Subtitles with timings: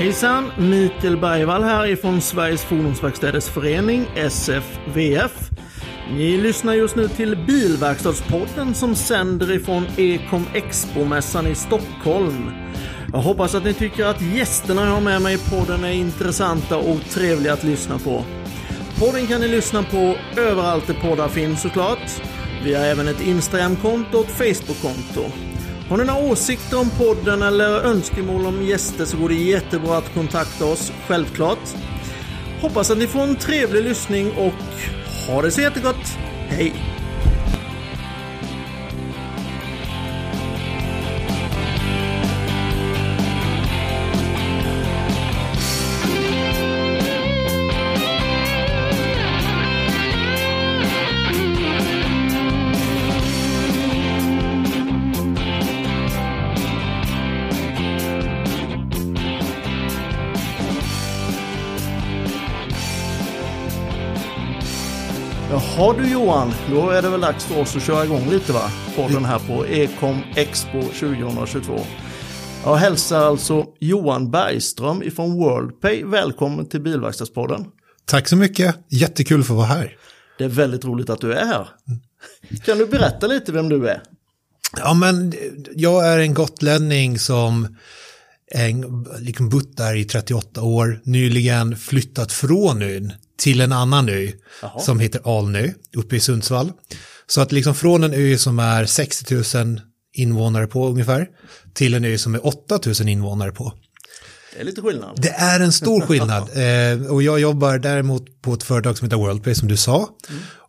[0.00, 0.50] Hejsan!
[0.58, 5.50] Mikael Bergvall här ifrån Sveriges Fordonsverkstäders Förening, SFVF.
[6.12, 12.50] Ni lyssnar just nu till Bilverkstadspodden som sänder ifrån Ecom Expo-mässan i Stockholm.
[13.12, 16.78] Jag hoppas att ni tycker att gästerna jag har med mig i podden är intressanta
[16.78, 18.24] och trevliga att lyssna på.
[18.98, 22.22] Podden kan ni lyssna på överallt där poddar finns såklart.
[22.64, 25.49] Vi har även ett Instagram-konto och ett Facebook-konto.
[25.90, 30.14] Har ni några åsikter om podden eller önskemål om gäster så går det jättebra att
[30.14, 31.58] kontakta oss, självklart.
[32.60, 34.52] Hoppas att ni får en trevlig lyssning och
[35.28, 36.18] ha det så jättegott.
[36.48, 36.89] Hej!
[65.80, 68.70] Jaha du Johan, då är det väl dags för oss att köra igång lite va?
[68.96, 71.80] Podden här på Ecom Expo 2022.
[72.64, 77.64] Jag hälsar alltså Johan Bergström ifrån WorldPay välkommen till Bilverkstadspodden.
[78.04, 79.96] Tack så mycket, jättekul för att vara här.
[80.38, 81.68] Det är väldigt roligt att du är här.
[82.64, 84.02] Kan du berätta lite vem du är?
[84.76, 85.32] Ja men
[85.74, 87.76] jag är en gotlänning som
[88.52, 94.28] en, liksom bott där i 38 år, nyligen flyttat från ön till en annan ö
[94.62, 94.80] Jaha.
[94.80, 96.72] som heter Alnö uppe i Sundsvall.
[97.26, 99.80] Så att liksom från en ö som är 60 000
[100.12, 101.28] invånare på ungefär
[101.74, 103.72] till en ö som är 8 000 invånare på.
[104.54, 105.22] Det är lite skillnad.
[105.22, 109.16] Det är en stor skillnad eh, och jag jobbar däremot på ett företag som heter
[109.16, 110.08] WorldPay som du sa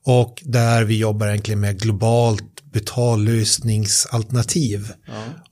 [0.03, 4.91] och där vi jobbar egentligen med globalt betallösningsalternativ.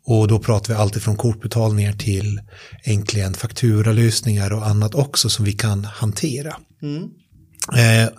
[0.05, 2.41] Och då pratar vi alltid från kortbetalningar till
[2.83, 6.55] egentligen fakturalösningar och annat också som vi kan hantera.
[7.77, 8.09] Eh,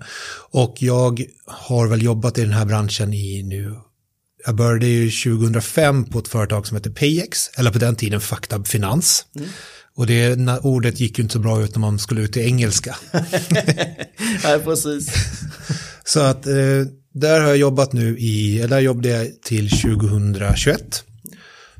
[0.50, 3.76] och jag har väl jobbat i den här branschen i nu,
[4.47, 8.66] jag började ju 2005 på ett företag som heter Payex, eller på den tiden Faktab
[8.66, 9.24] Finans.
[9.97, 12.97] Och det ordet gick ju inte så bra ut när man skulle ut till engelska.
[14.44, 15.14] Nej, precis.
[16.04, 16.54] Så att eh,
[17.12, 21.04] där har jag jobbat nu i, eller där jobbade jag till 2021.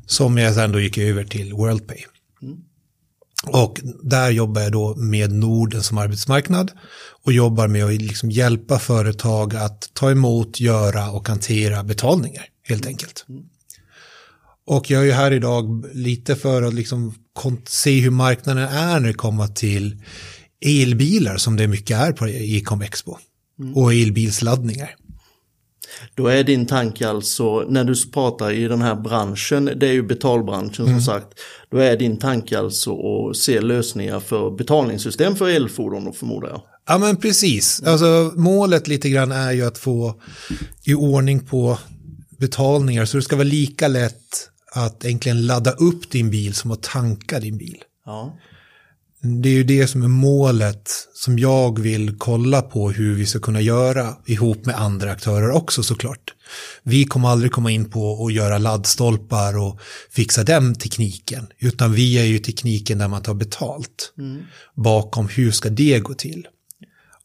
[0.07, 2.05] Som jag sen då gick över till WorldPay.
[3.47, 6.71] Och där jobbar jag då med Norden som arbetsmarknad
[7.25, 12.87] och jobbar med att liksom hjälpa företag att ta emot, göra och hantera betalningar helt
[12.87, 13.27] enkelt.
[14.67, 17.15] Och jag är ju här idag lite för att liksom
[17.67, 20.03] se hur marknaden är när det kommer till
[20.65, 23.17] elbilar som det mycket är på Ecom Expo.
[23.75, 24.95] Och elbilsladdningar.
[26.15, 30.03] Då är din tanke alltså, när du pratar i den här branschen, det är ju
[30.03, 31.27] betalbranschen som sagt,
[31.71, 36.63] då är din tanke alltså att se lösningar för betalningssystem för elfordon och förmodar jag.
[36.89, 37.83] Ja men precis.
[37.83, 40.15] Alltså målet lite grann är ju att få
[40.85, 41.79] i ordning på
[42.39, 46.83] betalningar så det ska vara lika lätt att egentligen ladda upp din bil som att
[46.83, 47.77] tanka din bil.
[48.07, 48.39] Ja.
[49.23, 53.39] Det är ju det som är målet som jag vill kolla på hur vi ska
[53.39, 56.35] kunna göra ihop med andra aktörer också såklart.
[56.83, 62.19] Vi kommer aldrig komma in på att göra laddstolpar och fixa den tekniken, utan vi
[62.19, 64.13] är ju tekniken där man tar betalt
[64.75, 66.47] bakom hur ska det gå till.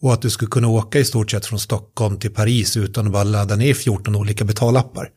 [0.01, 3.13] Och att du skulle kunna åka i stort sett från Stockholm till Paris utan att
[3.13, 5.09] bara ladda ner 14 olika betalappar.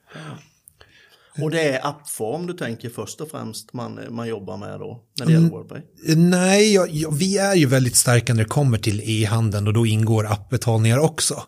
[1.42, 5.26] Och det är appform du tänker först och främst man, man jobbar med då, när
[5.26, 5.80] det gäller WorldPay?
[6.16, 9.86] Nej, jag, jag, vi är ju väldigt starka när det kommer till e-handeln och då
[9.86, 11.42] ingår appbetalningar också.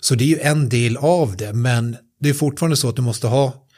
[0.00, 3.02] Så det är ju en del av det, men det är fortfarande så att du
[3.02, 3.68] måste ha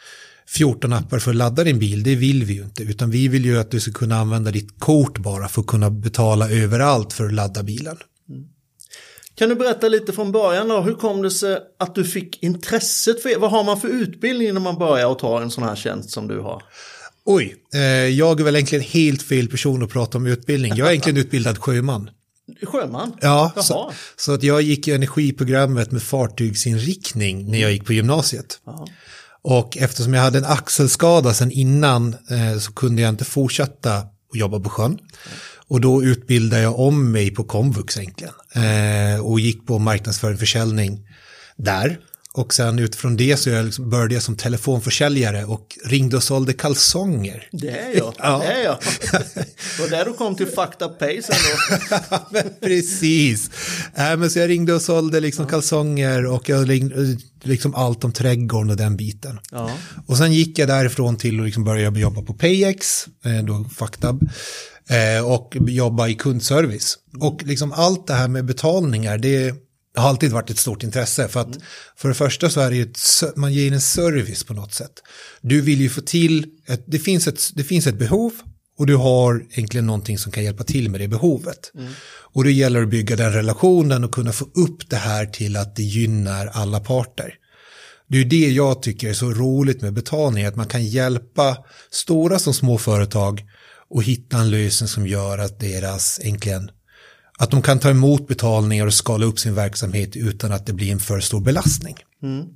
[0.49, 3.45] 14 appar för att ladda din bil, det vill vi ju inte, utan vi vill
[3.45, 7.27] ju att du ska kunna använda ditt kort bara för att kunna betala överallt för
[7.27, 7.97] att ladda bilen.
[9.41, 13.23] Kan du berätta lite från början då, hur kom det sig att du fick intresset
[13.23, 16.11] för Vad har man för utbildning när man börjar att ta en sån här tjänst
[16.11, 16.63] som du har?
[17.25, 20.73] Oj, eh, jag är väl egentligen helt fel person att prata om utbildning.
[20.77, 22.11] Jag är egentligen utbildad sjöman.
[22.63, 23.13] Sjöman?
[23.21, 23.65] Ja, Jaha.
[23.65, 28.61] så, så att jag gick i energiprogrammet med fartygsinriktning när jag gick på gymnasiet.
[28.67, 28.87] Jaha.
[29.43, 34.15] Och eftersom jag hade en axelskada sedan innan eh, så kunde jag inte fortsätta att
[34.33, 34.99] jobba på sjön.
[35.71, 38.35] Och då utbildade jag om mig på komvux egentligen.
[38.55, 41.07] Eh, och gick på marknadsföring och försäljning
[41.57, 41.99] där.
[42.33, 46.53] Och sen utifrån det så jag liksom började jag som telefonförsäljare och ringde och sålde
[46.53, 47.49] kalsonger.
[47.53, 48.39] Det är jag, Ja.
[48.47, 48.79] det är jag.
[49.77, 51.37] Det var där du kom till Fucked Up Pay sen
[52.31, 52.43] då.
[52.61, 53.51] precis.
[53.95, 58.13] Äh, men så jag ringde och sålde liksom kalsonger och jag ringde, liksom allt om
[58.13, 59.39] trädgården och den biten.
[59.51, 59.71] Ja.
[60.07, 64.23] Och sen gick jag därifrån till att liksom börja jobba på Payex, eh, då Factab,
[64.23, 64.29] eh,
[65.25, 66.99] och jobba i kundservice.
[67.21, 69.55] Och liksom allt det här med betalningar, det
[69.97, 71.29] har alltid varit ett stort intresse.
[71.29, 71.59] För att
[71.97, 74.93] för det första så är det ju ett, man ger en service på något sätt.
[75.41, 78.33] Du vill ju få till, ett, det, finns ett, det finns ett behov
[78.79, 81.73] och du har egentligen någonting som kan hjälpa till med det behovet.
[82.33, 85.77] Och det gäller att bygga den relationen och kunna få upp det här till att
[85.77, 87.35] det gynnar alla parter.
[88.09, 91.57] Det är det jag tycker är så roligt med betalning, att man kan hjälpa
[91.91, 93.43] stora som små företag
[93.91, 96.71] och hitta en lösning som gör att deras egentligen
[97.39, 100.93] att de kan ta emot betalningar och skala upp sin verksamhet utan att det blir
[100.93, 101.97] en för stor belastning.
[102.23, 102.47] Mm.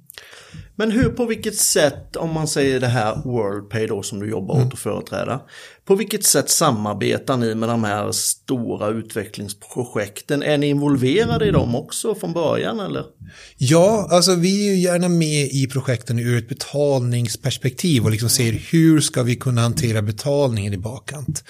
[0.76, 4.54] Men hur, på vilket sätt, om man säger det här WorldPay då som du jobbar
[4.54, 4.66] Mm.
[4.66, 5.38] åt och företräder.
[5.84, 10.42] På vilket sätt samarbetar ni med de här stora utvecklingsprojekten?
[10.42, 13.04] Är ni involverade i dem också från början eller?
[13.56, 18.52] Ja, alltså vi är ju gärna med i projekten ur ett betalningsperspektiv och liksom ser
[18.52, 21.44] hur ska vi kunna hantera betalningen i bakkant.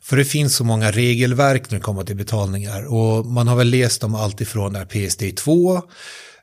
[0.00, 3.70] För det finns så många regelverk när det kommer till betalningar och man har väl
[3.70, 5.82] läst om allt ifrån där PSD2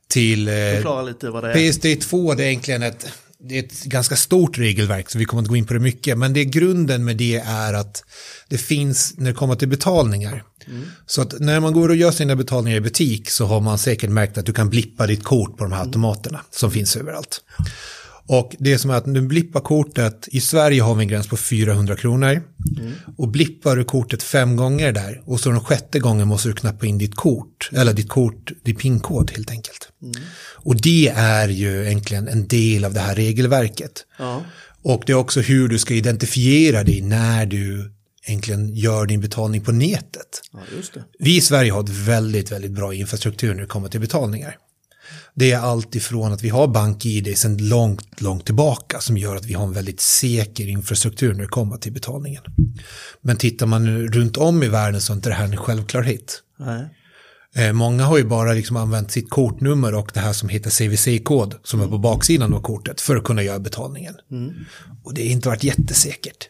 [0.09, 1.55] till eh, Förklara lite vad det är.
[1.55, 3.05] PSD2 det är egentligen ett,
[3.39, 6.17] det är ett ganska stort regelverk så vi kommer att gå in på det mycket.
[6.17, 8.03] Men det grunden med det är att
[8.47, 10.43] det finns när det kommer till betalningar.
[11.05, 14.09] Så att när man går och gör sina betalningar i butik så har man säkert
[14.09, 17.41] märkt att du kan blippa ditt kort på de här automaterna som finns överallt.
[18.31, 21.37] Och det som är att du blippar kortet, i Sverige har vi en gräns på
[21.37, 22.41] 400 kronor.
[23.17, 26.85] Och blippar du kortet fem gånger där och så den sjätte gången måste du knappa
[26.85, 29.89] in ditt kort, eller ditt kort, din PIN-kod helt enkelt.
[30.53, 34.05] Och det är ju egentligen en del av det här regelverket.
[34.19, 34.43] Ja.
[34.83, 37.91] Och det är också hur du ska identifiera dig när du
[38.25, 40.41] egentligen gör din betalning på nätet.
[40.53, 41.01] ja.
[41.19, 44.57] Vi i Sverige har ett väldigt, väldigt bra infrastruktur när det kommer till betalningar.
[45.39, 49.45] Det är allt ifrån att vi har BankID sedan långt, långt tillbaka som gör att
[49.45, 52.43] vi har en väldigt säker infrastruktur när det kommer till betalningen.
[53.21, 56.41] Men tittar man runt om i världen så är inte det här en självklarhet.
[56.59, 56.89] Nej.
[57.55, 61.55] Eh, Många har ju bara liksom använt sitt kortnummer och det här som heter CVC-kod
[61.63, 64.15] som är på baksidan av kortet för att kunna göra betalningen.
[65.03, 66.49] Och det har inte varit jättesäkert.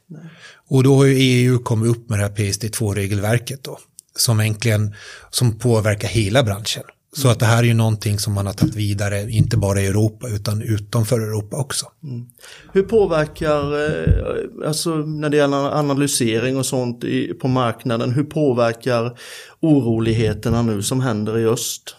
[0.70, 3.80] Och då har ju EU kommit upp med det här PSD2-regelverket då,
[4.16, 4.96] som egentligen
[5.30, 6.84] som påverkar hela branschen.
[7.22, 9.88] Så att det här är ju någonting som man har tagit vidare, inte bara i
[9.88, 11.86] Europa utan utanför Europa också.
[12.04, 12.26] Mm.
[12.74, 17.04] Hur påverkar, eh, alltså när det gäller analysering och sånt
[17.42, 19.18] på marknaden, hur påverkar
[19.60, 21.96] oroligheterna nu som händer i öst?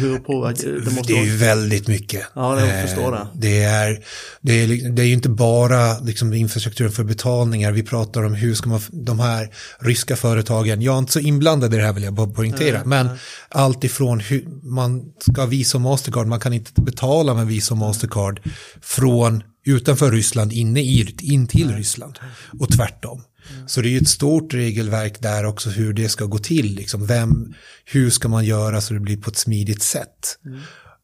[0.00, 0.90] Hur påverkar det?
[0.90, 2.26] Måste Det är ju väldigt mycket.
[2.34, 3.18] Ja, jag förstår det.
[3.18, 4.04] Eh, Det är,
[4.40, 7.72] det är, det är ju inte bara liksom infrastrukturen för betalningar.
[7.72, 9.50] Vi pratar om hur ska man, de här
[9.80, 13.08] ryska företagen, jag är inte så inblandad i det här vill jag bara poängtera, men
[13.48, 15.02] allt ifrån hur man
[15.32, 18.40] ska Visa Mastercard, man kan inte betala med Visa och Mastercard
[18.82, 22.18] från utanför Ryssland inne i, in till Ryssland
[22.60, 23.22] och tvärtom.
[23.66, 26.74] Så det är ju ett stort regelverk där också hur det ska gå till.
[26.74, 27.54] Liksom vem,
[27.84, 30.38] hur ska man göra så det blir på ett smidigt sätt.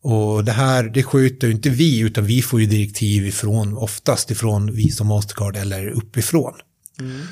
[0.02, 4.30] Och det här, det sköter ju inte vi, utan vi får ju direktiv ifrån, oftast
[4.30, 6.54] ifrån vi som Mastercard eller uppifrån.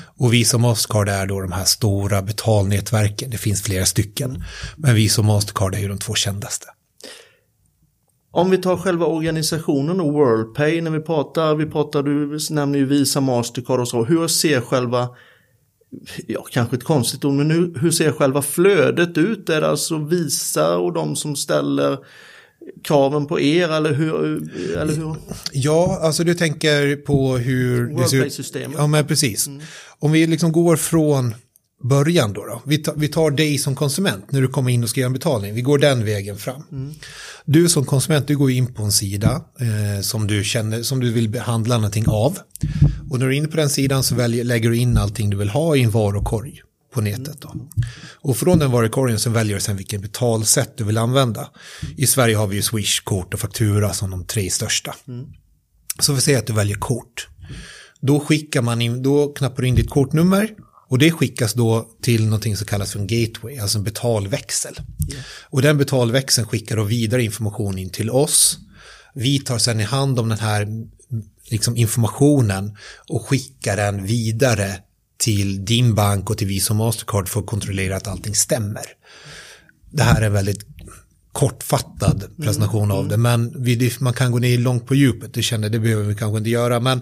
[0.05, 4.43] Och vi som Mastercard är då de här stora betalnätverken, det finns flera stycken.
[4.77, 6.65] Men vi som Mastercard är ju de två kändaste.
[8.35, 12.85] Om vi tar själva organisationen och WorldPay när vi pratar, vi pratar, du nämner ju
[12.85, 14.03] Visa, Mastercard och så.
[14.03, 15.09] Hur ser själva,
[16.27, 19.49] ja kanske ett konstigt ord, men hur, hur ser själva flödet ut?
[19.49, 21.97] Är det alltså Visa och de som ställer
[22.83, 24.15] kraven på er eller hur?
[24.77, 25.15] Eller hur?
[25.51, 27.93] Ja, alltså du tänker på hur.
[27.93, 28.77] WorldPay-systemet.
[28.77, 29.49] Ja, men precis.
[29.99, 31.35] Om vi liksom går från
[31.83, 32.45] början då.
[32.45, 32.61] då.
[32.65, 35.13] Vi, tar, vi tar dig som konsument när du kommer in och ska göra en
[35.13, 35.53] betalning.
[35.53, 36.63] Vi går den vägen fram.
[37.45, 41.11] Du som konsument, du går in på en sida eh, som, du känner, som du
[41.11, 42.37] vill behandla någonting av.
[43.09, 45.37] Och när du är inne på den sidan så väljer, lägger du in allting du
[45.37, 46.61] vill ha i en varukorg
[46.93, 47.41] på nätet.
[47.41, 47.55] Då.
[48.13, 51.49] Och från den varukorgen så väljer du sen vilken betalsätt du vill använda.
[51.97, 54.95] I Sverige har vi ju Swish, kort och faktura som de tre största.
[55.99, 57.27] Så vi säger att du väljer kort.
[58.01, 60.49] Då skickar man in, då knappar du in ditt kortnummer
[60.93, 64.79] och det skickas då till någonting som kallas för en gateway, alltså en betalväxel.
[65.49, 68.57] Och den betalväxeln skickar då vidare information in till oss.
[69.13, 70.67] Vi tar sedan i hand om den här
[71.49, 72.77] liksom, informationen
[73.09, 74.79] och skickar den vidare
[75.17, 78.85] till din bank och till Visa och Mastercard för att kontrollera att allting stämmer.
[79.91, 80.65] Det här är en väldigt
[81.33, 83.17] kortfattad presentation av det.
[83.17, 86.37] Men vi, man kan gå ner långt på djupet, det känner det behöver vi kanske
[86.37, 86.79] inte göra.
[86.79, 87.01] Men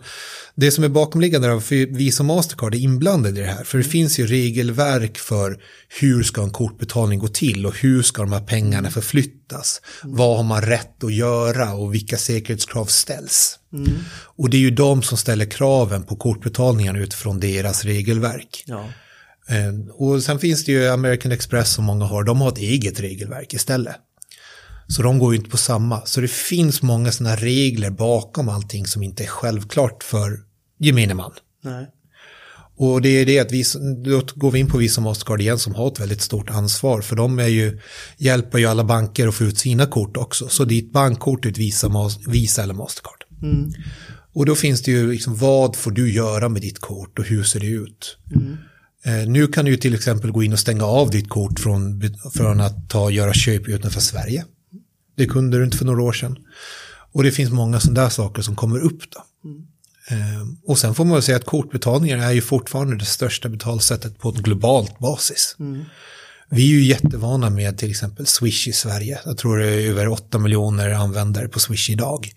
[0.56, 3.64] det som är bakomliggande är för vi som Mastercard är inblandade i det här.
[3.64, 5.60] För det finns ju regelverk för
[6.00, 9.82] hur ska en kortbetalning gå till och hur ska de här pengarna förflyttas.
[10.04, 13.60] Vad har man rätt att göra och vilka säkerhetskrav ställs.
[13.74, 13.92] Mm.
[14.14, 18.64] Och det är ju de som ställer kraven på kortbetalningarna utifrån deras regelverk.
[18.68, 18.90] Ja.
[19.48, 23.00] Eh, och sen finns det ju American Express som många har, de har ett eget
[23.00, 23.96] regelverk istället.
[24.96, 26.06] Så de går ju inte på samma.
[26.06, 30.40] Så det finns många sådana regler bakom allting som inte är självklart för
[30.80, 31.32] gemene man.
[31.64, 31.88] Nej.
[32.78, 33.64] Och det är det att vi,
[34.06, 37.02] då går vi in på vi som Mastercard igen som har ett väldigt stort ansvar.
[37.02, 37.80] För de är ju,
[38.18, 40.48] hjälper ju alla banker att få ut sina kort också.
[40.48, 43.24] Så ditt bankkort är ett Visa, Visa eller Mastercard.
[43.42, 43.72] Mm.
[44.34, 47.44] Och då finns det ju liksom, vad får du göra med ditt kort och hur
[47.44, 48.18] ser det ut?
[48.36, 48.58] Mm.
[49.06, 52.02] Eh, nu kan du till exempel gå in och stänga av ditt kort från,
[52.34, 54.46] från att ta, göra köp utanför Sverige.
[55.22, 56.38] Det kunde du inte för några år sedan.
[57.12, 59.24] Och det finns många sådana där saker som kommer upp då.
[59.46, 60.58] Mm.
[60.68, 64.30] och sen får man väl säga att kortbetalningar är ju fortfarande det största betalsättet på
[64.30, 65.56] ett globalt basis.
[65.60, 65.84] Mm.
[66.50, 69.20] Vi är ju jättevana med till exempel Swish i Sverige.
[69.26, 72.32] Jag tror det är över 8 miljoner användare på Swish idag.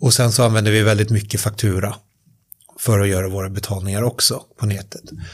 [0.00, 1.94] Och sen så använder vi väldigt mycket faktura
[2.78, 5.12] för att göra våra betalningar också på nätet.
[5.12, 5.24] Mm.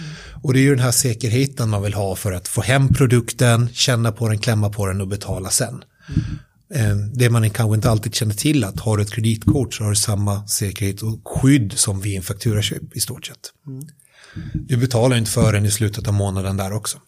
[0.42, 3.68] Och det är ju den här säkerheten man vill ha för att få hem produkten,
[3.73, 5.68] känna på den, klämma på den och betala sen.
[6.08, 6.38] Mm.
[6.75, 9.91] Eh, det man kanske inte alltid känner till att har du ett kreditkort så har
[9.91, 13.53] du samma säkerhet och skydd som vid en fakturaköp i stort sett.
[13.67, 13.89] Mm.
[14.55, 16.99] Du betalar inte för den i slutet av månaden där också.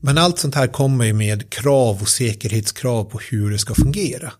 [0.00, 4.32] Men allt sånt här kommer ju med krav och säkerhetskrav på hur det ska fungera.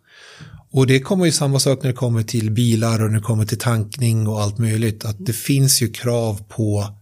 [0.71, 3.47] Och det kommer ju samma sak när det kommer till bilar och när det kommer
[3.47, 5.05] till tankning och allt möjligt.
[5.05, 6.95] Att det finns ju krav på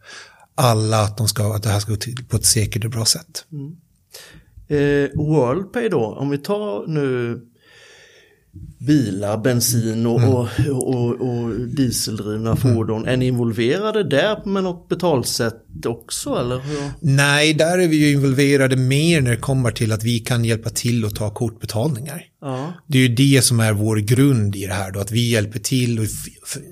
[0.54, 3.04] alla att, de ska, att det här ska gå till på ett säkert och bra
[3.04, 3.44] sätt.
[3.52, 3.76] Mm.
[4.68, 7.40] Eh, Worldpay då, om vi tar nu
[8.78, 10.30] bilar, bensin och, mm.
[10.30, 12.56] och, och, och, dieseldrivna mm.
[12.56, 13.06] fordon.
[13.06, 16.34] Är ni involverade där med något betalsätt också?
[16.34, 16.60] Eller
[17.00, 20.70] Nej, där är vi ju involverade mer när det kommer till att vi kan hjälpa
[20.70, 22.24] till att ta kortbetalningar.
[22.40, 22.72] Ja.
[22.86, 25.58] Det är ju det som är vår grund i det här då, att vi hjälper
[25.58, 26.06] till och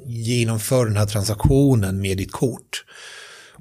[0.06, 2.84] genomför den här transaktionen med ditt kort.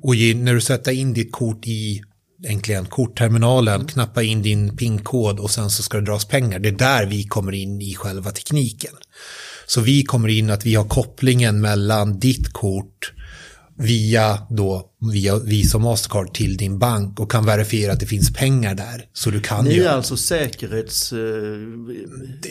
[0.02, 2.02] Och när du sätter in ditt kort i
[2.46, 3.88] äntligen kortterminalen, mm.
[3.88, 6.60] knappa in din PIN-kod och sen så ska det dras pengar.
[6.60, 8.94] Det är där vi kommer in i själva tekniken.
[9.68, 13.14] Så vi kommer in att vi har kopplingen mellan ditt kort
[13.78, 18.34] via då via Visa och Mastercard till din bank och kan verifiera att det finns
[18.34, 19.06] pengar där.
[19.14, 21.14] Så du kan Ni är alltså säkerhets...
[21.14, 21.20] Uh...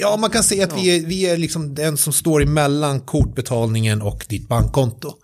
[0.01, 0.83] Ja, man kan säga att ja.
[0.83, 5.15] vi, är, vi är liksom den som står emellan kortbetalningen och ditt bankkonto.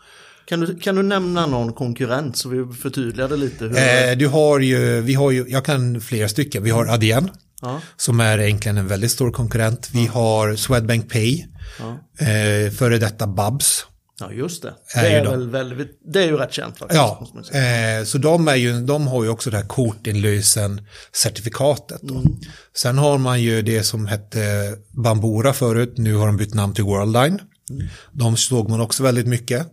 [0.50, 3.66] Kan du, kan du nämna någon konkurrent så vi förtydligar det lite?
[3.66, 6.62] Eh, du har ju, vi har ju, jag kan flera stycken.
[6.62, 7.30] Vi har Adyen,
[7.62, 7.80] ja.
[7.97, 9.90] som är egentligen en väldigt stor konkurrent.
[9.92, 10.12] Vi ja.
[10.12, 11.45] har Swedbank Pay,
[11.78, 12.25] ja.
[12.26, 13.87] eh, före detta Babs.
[14.21, 14.75] Ja, just det.
[14.95, 17.00] Det är, är väl väldigt, det är ju rätt känt faktiskt.
[17.00, 17.28] Ja,
[17.59, 20.80] eh, så de, är ju, de har ju också det här kortinlösen
[21.12, 22.02] certifikatet.
[22.02, 22.23] Mm.
[22.76, 26.85] Sen har man ju det som hette Bambora förut, nu har de bytt namn till
[26.85, 27.40] Worldline.
[27.71, 27.87] Mm.
[28.12, 29.66] De såg man också väldigt mycket.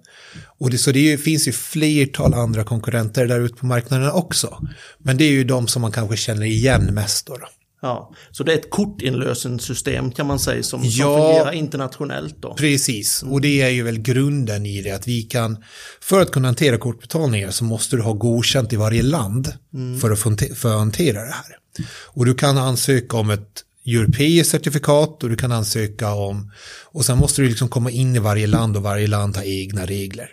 [0.46, 4.58] Och det, så det finns ju flertal andra konkurrenter där ute på marknaden också.
[4.98, 7.38] Men det är ju de som man kanske känner igen mest då.
[7.38, 7.48] då.
[7.82, 12.54] Ja, så det är ett kortinlösensystem kan man säga som, ja, som fungerar internationellt då.
[12.54, 15.64] Precis, och det är ju väl grunden i det att vi kan,
[16.02, 20.00] för att kunna hantera kortbetalningar så måste du ha godkänt i varje land mm.
[20.00, 21.58] för, att få, för att hantera det här.
[22.06, 26.52] Och du kan ansöka om ett europeiskt certifikat och du kan ansöka om,
[26.86, 29.86] och sen måste du liksom komma in i varje land och varje land har egna
[29.86, 30.30] regler.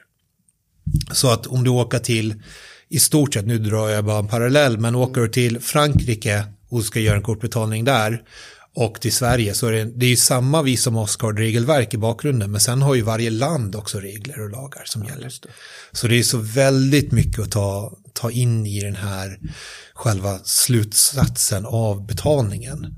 [1.12, 2.34] Så att om du åker till,
[2.88, 6.84] i stort sett, nu drar jag bara en parallell, men åker du till Frankrike och
[6.84, 8.23] ska göra en kortbetalning där
[8.76, 12.50] och till Sverige så är det, det är ju samma vi som Oscard-regelverk i bakgrunden
[12.50, 15.32] men sen har ju varje land också regler och lagar som gäller.
[15.42, 15.49] Det.
[15.92, 19.38] Så det är så väldigt mycket att ta, ta in i den här
[19.94, 22.96] själva slutsatsen av betalningen.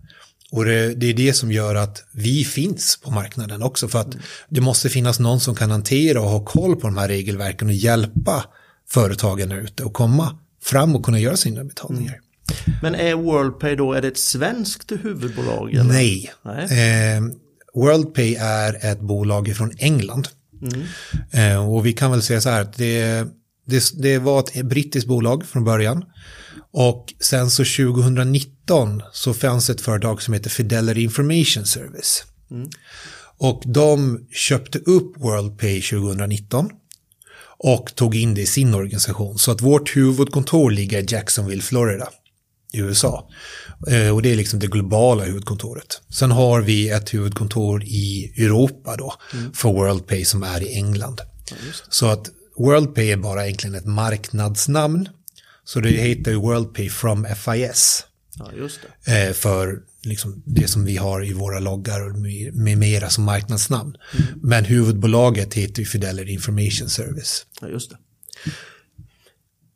[0.57, 4.15] Och det, det, är det som gör att vi finns på marknaden också för att
[4.15, 4.27] mm.
[4.49, 7.75] det måste finnas någon som kan hantera och ha koll på de här regelverken och
[7.75, 8.45] hjälpa
[8.89, 12.13] företagen ute och komma fram och kunna göra sina betalningar.
[12.13, 12.79] Mm.
[12.83, 15.75] Men är Worldpay då, är det ett svenskt huvudbolag?
[15.75, 15.85] Eller?
[15.85, 16.33] Nej.
[16.43, 17.17] Nej.
[17.17, 17.23] Eh,
[17.75, 20.29] Worldpay är ett bolag från England.
[20.63, 20.83] Mm.
[21.31, 23.27] Eh, och vi kan väl säga så här att det,
[23.67, 26.05] det, det var ett brittiskt bolag från början.
[26.73, 32.25] Och sen så 2019 så fanns ett företag som heter Fidelity Information Service.
[32.51, 32.69] Mm.
[33.39, 36.71] Och de köpte upp WorldPay 2019
[37.59, 39.39] och tog in det i sin organisation.
[39.39, 42.09] Så att vårt huvudkontor ligger i Jacksonville, Florida.
[42.73, 43.29] i USA.
[43.89, 46.01] Eh, och det är liksom det globala huvudkontoret.
[46.09, 49.53] Sen har vi ett huvudkontor i Europa då, mm.
[49.53, 51.21] för WorldPay som är i England.
[51.51, 51.57] Ja,
[51.89, 55.09] så att WorldPay är bara egentligen ett marknadsnamn.
[55.67, 58.07] Så det heter ju WorldPay from FIS.
[58.39, 59.27] Ja, just det.
[59.27, 63.97] Eh, för liksom det som vi har i våra loggar med mera som marknadsnamn.
[64.13, 64.41] Mm.
[64.43, 67.47] Men huvudbolaget heter ju Fidelity Information Service.
[67.61, 67.97] Ja, just det.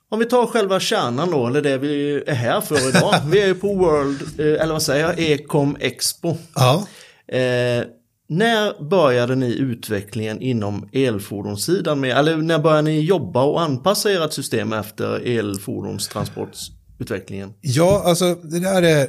[0.08, 3.14] Om vi tar själva kärnan då, eller det vi är här för idag.
[3.26, 6.36] vi är ju på World, eh, eller vad säger jag, Ecom Expo.
[6.54, 6.86] Ja.
[7.28, 7.84] Eh,
[8.30, 14.32] när började ni utvecklingen inom elfordonssidan med, eller när började ni jobba och anpassa ert
[14.32, 17.52] system efter elfordonstransportutvecklingen?
[17.60, 19.08] Ja, alltså det där är,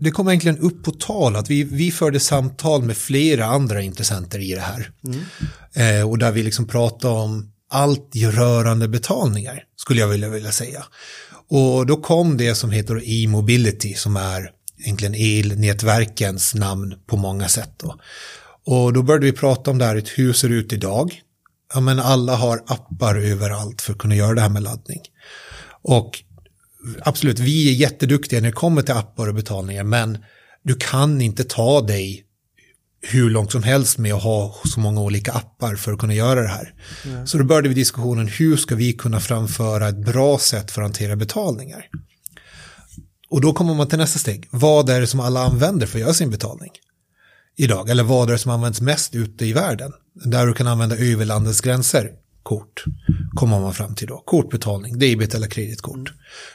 [0.00, 4.38] det kom egentligen upp på tal att vi, vi förde samtal med flera andra intressenter
[4.38, 4.90] i det här.
[5.06, 5.20] Mm.
[5.74, 10.84] Eh, och där vi liksom pratade om allt rörande betalningar, skulle jag vilja, vilja säga.
[11.48, 14.50] Och då kom det som heter e-mobility, som är
[14.84, 17.72] egentligen elnätverkens namn på många sätt.
[17.76, 17.94] Då.
[18.66, 21.22] Och då började vi prata om det här, hur ser det ut idag?
[21.74, 25.00] Ja, men alla har appar överallt för att kunna göra det här med laddning.
[25.82, 26.22] Och
[27.02, 30.18] absolut, vi är jätteduktiga när det kommer till appar och betalningar, men
[30.62, 32.24] du kan inte ta dig
[33.00, 36.42] hur långt som helst med att ha så många olika appar för att kunna göra
[36.42, 36.74] det här.
[37.04, 37.26] Mm.
[37.26, 40.86] Så då började vi diskussionen, hur ska vi kunna framföra ett bra sätt för att
[40.86, 41.88] hantera betalningar?
[43.28, 44.48] Och då kommer man till nästa steg.
[44.50, 46.70] Vad är det som alla använder för att göra sin betalning?
[47.56, 49.92] Idag, eller vad är det som används mest ute i världen?
[50.24, 52.10] Där du kan använda överlandets gränser,
[52.42, 52.84] kort,
[53.34, 54.22] kommer man fram till då.
[54.26, 55.96] Kortbetalning, debit eller kreditkort.
[55.96, 56.12] Mm.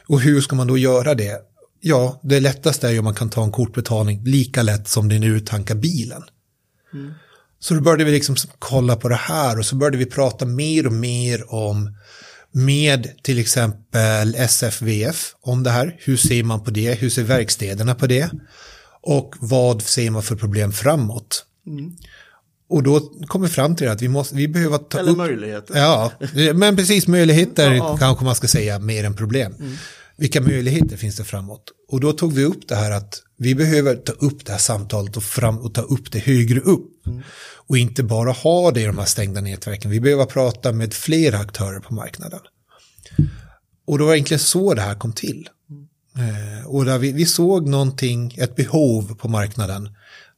[0.07, 1.41] Och hur ska man då göra det?
[1.81, 5.19] Ja, det lättaste är ju om man kan ta en kortbetalning lika lätt som det
[5.19, 6.23] nu tankar bilen.
[7.59, 10.87] Så då började vi liksom kolla på det här och så började vi prata mer
[10.87, 11.95] och mer om
[12.51, 15.95] med till exempel SFVF om det här.
[15.99, 16.93] Hur ser man på det?
[16.93, 18.29] Hur ser verkstäderna på det?
[19.07, 21.45] Och vad ser man för problem framåt?
[21.67, 21.95] Mm.
[22.69, 25.17] Och då kom vi fram till att vi, måste, vi behöver ta Eller upp...
[25.17, 25.77] möjligheter.
[25.77, 26.11] Ja,
[26.53, 27.97] men precis möjligheter ja, ja.
[27.97, 29.53] kanske man ska säga mer än problem.
[29.59, 29.75] Mm.
[30.17, 31.63] Vilka möjligheter finns det framåt?
[31.87, 35.17] Och då tog vi upp det här att vi behöver ta upp det här samtalet
[35.17, 37.07] och, fram, och ta upp det högre upp.
[37.07, 37.21] Mm.
[37.67, 39.91] Och inte bara ha det i de här stängda nätverken.
[39.91, 42.39] Vi behöver prata med flera aktörer på marknaden.
[43.87, 45.49] Och det var egentligen så det här kom till.
[45.69, 45.86] Mm.
[46.65, 49.89] Och där vi, vi, såg någonting, ett behov på marknaden.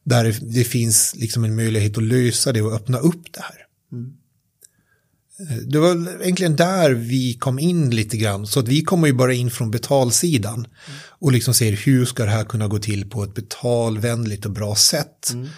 [0.04, 3.56] Där det, finns liksom en möjlighet att lösa det och öppna upp det här.
[3.92, 4.12] Mm.
[5.66, 8.46] Det var egentligen där vi kom in lite grann.
[8.46, 10.54] Så att vi kommer ju bara in från betalsidan.
[10.54, 10.68] Mm.
[11.08, 14.74] Och liksom ser hur ska det här kunna gå till på ett betalvänligt och bra
[14.74, 15.30] sätt.
[15.32, 15.48] Mm.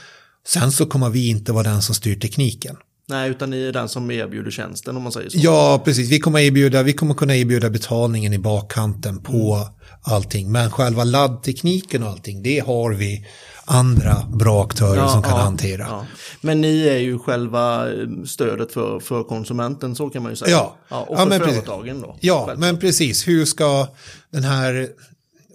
[0.47, 2.77] Sen så kommer vi inte vara den som styr tekniken.
[3.09, 5.39] Nej, utan ni är den som erbjuder tjänsten om man säger så.
[5.41, 6.11] Ja, precis.
[6.11, 9.69] Vi kommer, erbjuda, vi kommer kunna erbjuda betalningen i bakkanten på mm.
[10.03, 10.53] Allting.
[10.53, 13.27] Men själva laddtekniken och allting, det har vi
[13.65, 15.83] andra bra aktörer ja, som kan ja, hantera.
[15.83, 16.07] Ja.
[16.41, 20.51] Men ni är ju själva eh, stödet för, för konsumenten, så kan man ju säga.
[20.89, 22.17] Ja, och för företagen då.
[22.21, 22.59] Ja, självklart.
[22.59, 23.29] men precis.
[23.29, 23.89] Hur ska
[24.31, 24.89] den här...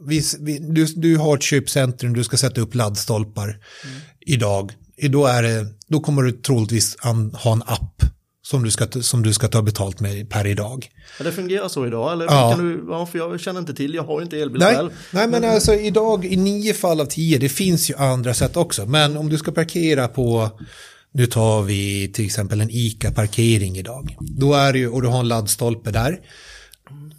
[0.02, 3.96] Vi, vi, du, du har ett köpcentrum, du ska sätta upp laddstolpar mm.
[4.20, 4.72] idag.
[5.10, 8.04] Då, är det, då kommer du troligtvis an, ha en app
[8.50, 10.90] som du ska, som du ska ta betalt med per idag.
[11.18, 12.26] Ja, det fungerar så idag, eller?
[12.26, 12.52] Ja.
[12.56, 14.90] Kan du, ja, för jag känner inte till, jag har inte elbil nej, själv.
[15.12, 18.58] Nej, men, men alltså idag i nio fall av tio, det finns ju andra sätt
[18.58, 18.86] också.
[18.86, 20.50] Men om du ska parkera på,
[21.12, 24.16] nu tar vi till exempel en ICA-parkering idag.
[24.20, 26.20] Då är det ju, och du har en laddstolpe där.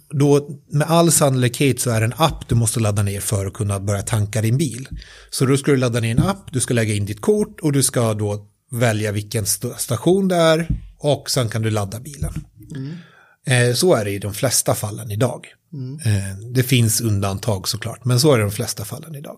[0.09, 3.53] Då med all sannolikhet så är det en app du måste ladda ner för att
[3.53, 4.87] kunna börja tanka din bil.
[5.29, 7.71] Så då ska du ladda ner en app, du ska lägga in ditt kort och
[7.71, 9.45] du ska då välja vilken
[9.77, 12.33] station det är och sen kan du ladda bilen.
[12.75, 12.95] Mm.
[13.45, 15.47] Eh, så är det i de flesta fallen idag.
[15.73, 15.99] Mm.
[16.05, 19.37] Eh, det finns undantag såklart, men så är det i de flesta fallen idag.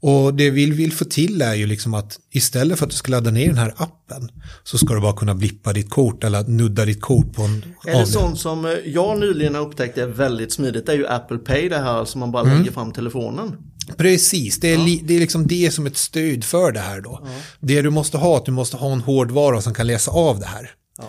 [0.00, 3.10] Och det vi vill få till är ju liksom att istället för att du ska
[3.10, 4.30] ladda ner den här appen
[4.64, 7.98] så ska du bara kunna blippa ditt kort eller nudda ditt kort på en Är
[7.98, 11.38] det sånt som eh, jag nyligen har upptäckt är väldigt smidigt, det är ju Apple
[11.38, 12.58] Pay det här som man bara mm.
[12.58, 13.56] lägger fram telefonen.
[13.96, 14.98] Precis, det är, ja.
[15.04, 17.20] det är liksom det som ett stöd för det här då.
[17.24, 17.30] Ja.
[17.60, 20.46] Det du måste ha, att du måste ha en hårdvara som kan läsa av det
[20.46, 20.70] här.
[20.98, 21.04] Ja.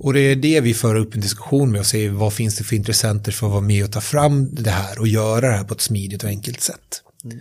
[0.00, 2.64] Och det är det vi för upp en diskussion med och säger vad finns det
[2.64, 5.64] för intressenter för att vara med och ta fram det här och göra det här
[5.64, 7.02] på ett smidigt och enkelt sätt.
[7.24, 7.38] Mm.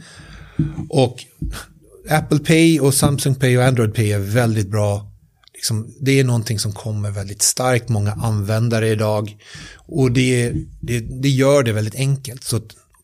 [0.89, 1.25] Och
[2.09, 5.11] Apple Pay och Samsung Pay och Android Pay är väldigt bra.
[5.53, 9.37] Liksom, det är någonting som kommer väldigt starkt, många användare idag.
[9.75, 12.43] Och det, det, det gör det väldigt enkelt.
[12.43, 12.61] Så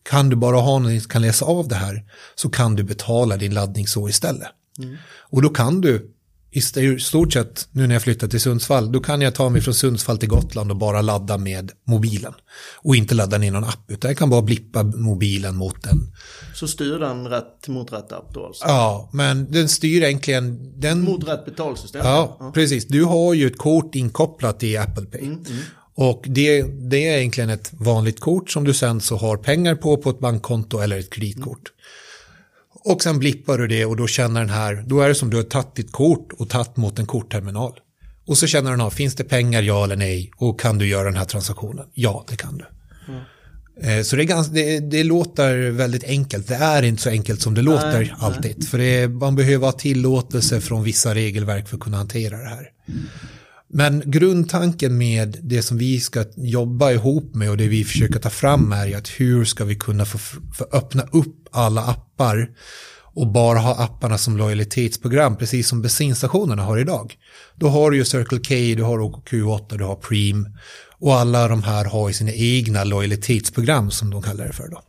[0.08, 3.36] kan du bara ha någon som kan läsa av det här så kan du betala
[3.36, 4.48] din laddning så istället.
[4.78, 4.96] Mm.
[5.30, 6.14] Och då kan du
[6.50, 6.60] i
[7.00, 10.18] stort sett nu när jag flyttar till Sundsvall, då kan jag ta mig från Sundsvall
[10.18, 12.32] till Gotland och bara ladda med mobilen.
[12.76, 15.98] Och inte ladda ner någon app, utan jag kan bara blippa mobilen mot den.
[16.54, 18.64] Så styr den rätt mot rätt app då alltså?
[18.66, 20.72] Ja, men den styr egentligen...
[20.80, 21.00] Den...
[21.00, 22.00] Mot rätt betalsystem?
[22.04, 22.86] Ja, ja, precis.
[22.86, 25.20] Du har ju ett kort inkopplat i Apple Pay.
[25.20, 25.62] Mm, mm.
[26.00, 29.96] Och det, det, är egentligen ett vanligt kort som du sen så har pengar på
[29.96, 31.62] på ett bankkonto eller ett kreditkort.
[32.84, 35.36] Och sen blippar du det och då känner den här, då är det som du
[35.36, 37.72] har tagit ditt kort och tagit mot en kortterminal.
[38.26, 40.30] Och så känner den av, finns det pengar, ja eller nej?
[40.36, 41.86] Och kan du göra den här transaktionen?
[41.94, 42.64] Ja, det kan du.
[43.82, 44.04] Mm.
[44.04, 46.48] Så det, ganska, det, det, låter väldigt enkelt.
[46.48, 48.54] Det är inte så enkelt som det nej, låter alltid.
[48.58, 48.66] Nej.
[48.66, 52.68] För är, man behöver ha tillåtelse från vissa regelverk för att kunna hantera det här.
[53.70, 58.30] Men grundtanken med det som vi ska jobba ihop med och det vi försöker ta
[58.30, 60.18] fram är ju att hur ska vi kunna få,
[60.54, 62.50] få öppna upp alla appar
[63.14, 67.14] och bara ha apparna som lojalitetsprogram, precis som bensinstationerna har idag.
[67.54, 70.48] Då har du ju Circle K, du har OKQ8, du har Preem
[70.98, 74.82] och alla de här har ju sina egna lojalitetsprogram som de kallar det för då.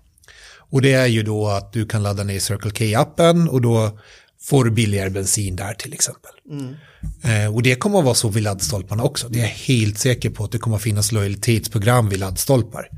[0.72, 4.00] Och det är ju då att du kan ladda ner Circle K-appen och då
[4.42, 6.32] får du billigare bensin där till exempel.
[6.50, 6.76] Mm.
[7.24, 9.30] Eh, och det kommer att vara så vid laddstolparna också.
[9.30, 12.90] Det är jag helt säker på att det kommer att finnas lojalitetsprogram vid laddstolpar.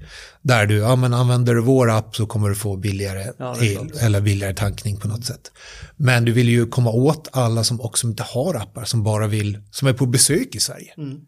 [0.41, 3.91] Där du, ja men använder du vår app så kommer du få billigare ja, el
[3.99, 5.51] eller billigare tankning på något sätt.
[5.95, 9.59] Men du vill ju komma åt alla som också inte har appar, som bara vill,
[9.71, 10.93] som är på besök i Sverige.
[10.97, 11.19] Mm.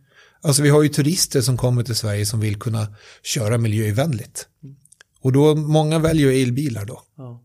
[0.41, 2.87] Alltså vi har ju turister som kommer till Sverige som vill kunna
[3.23, 4.47] köra miljövänligt.
[4.63, 4.75] Mm.
[5.21, 7.01] Och då, många väljer elbilar då.
[7.17, 7.41] Ja.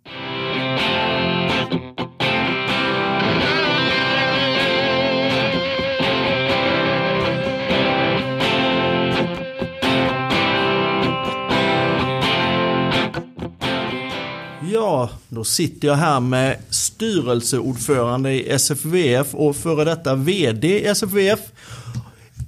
[14.88, 21.40] Ja, då sitter jag här med styrelseordförande i SFVF och före detta VD i SFVF.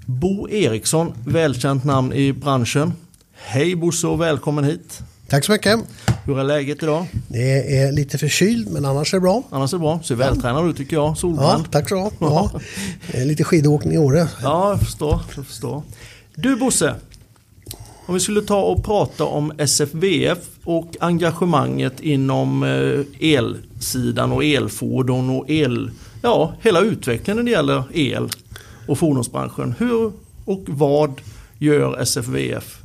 [0.06, 2.92] Bo Eriksson, välkänt namn i branschen.
[3.34, 5.00] Hej Bosse och välkommen hit.
[5.28, 5.80] Tack så mycket.
[6.24, 7.06] Hur är läget idag?
[7.28, 9.42] Det är lite förkyld men annars är det bra.
[9.50, 10.00] Annars är det bra.
[10.04, 11.18] Ser vältränad ut tycker jag.
[11.18, 11.64] Solbrand.
[11.66, 12.50] Ja, tack så ja.
[13.14, 14.28] Lite skidåkning i Åre.
[14.42, 15.82] Ja, jag förstår, jag förstår.
[16.34, 16.94] Du Bosse,
[18.10, 25.30] om vi skulle ta och prata om SFVF och engagemanget inom eh, elsidan och elfordon
[25.30, 25.90] och el,
[26.22, 28.28] ja, hela utvecklingen när det gäller el
[28.88, 29.74] och fordonsbranschen.
[29.78, 30.12] Hur
[30.44, 31.20] och vad
[31.58, 32.82] gör SFVF?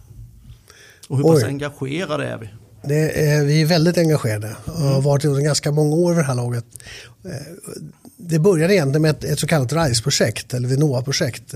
[1.08, 2.50] Och hur pass engagerade är vi?
[2.96, 6.36] Är, vi är väldigt engagerade och har varit under ganska många år vid det här
[6.36, 6.66] laget.
[7.26, 7.32] Eh,
[8.18, 11.54] det började egentligen med ett, ett så kallat RISE-projekt, eller Vinnova-projekt.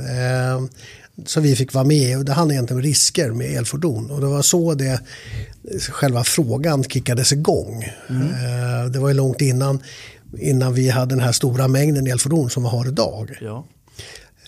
[1.20, 4.12] Eh, som vi fick vara med i och det handlade egentligen om risker med elfordon.
[4.12, 5.00] Och det var så det,
[5.90, 7.94] själva frågan kickades igång.
[8.10, 8.22] Mm.
[8.22, 9.80] Eh, det var ju långt innan,
[10.40, 13.38] innan vi hade den här stora mängden elfordon som vi har idag.
[13.42, 13.66] Ja.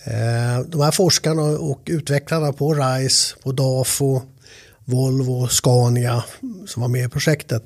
[0.04, 4.22] Eh, de här forskarna och utvecklarna på RISE, på DAFO,
[4.84, 6.24] Volvo, Scania
[6.66, 7.62] som var med i projektet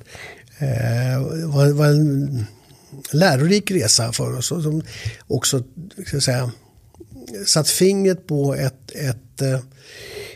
[0.59, 2.47] eh, var, var en
[3.13, 4.47] lärorik resa för oss.
[4.47, 4.83] Som
[5.27, 5.63] också
[6.07, 6.51] ska säga,
[7.47, 9.61] satt fingret på ett, ett, eh,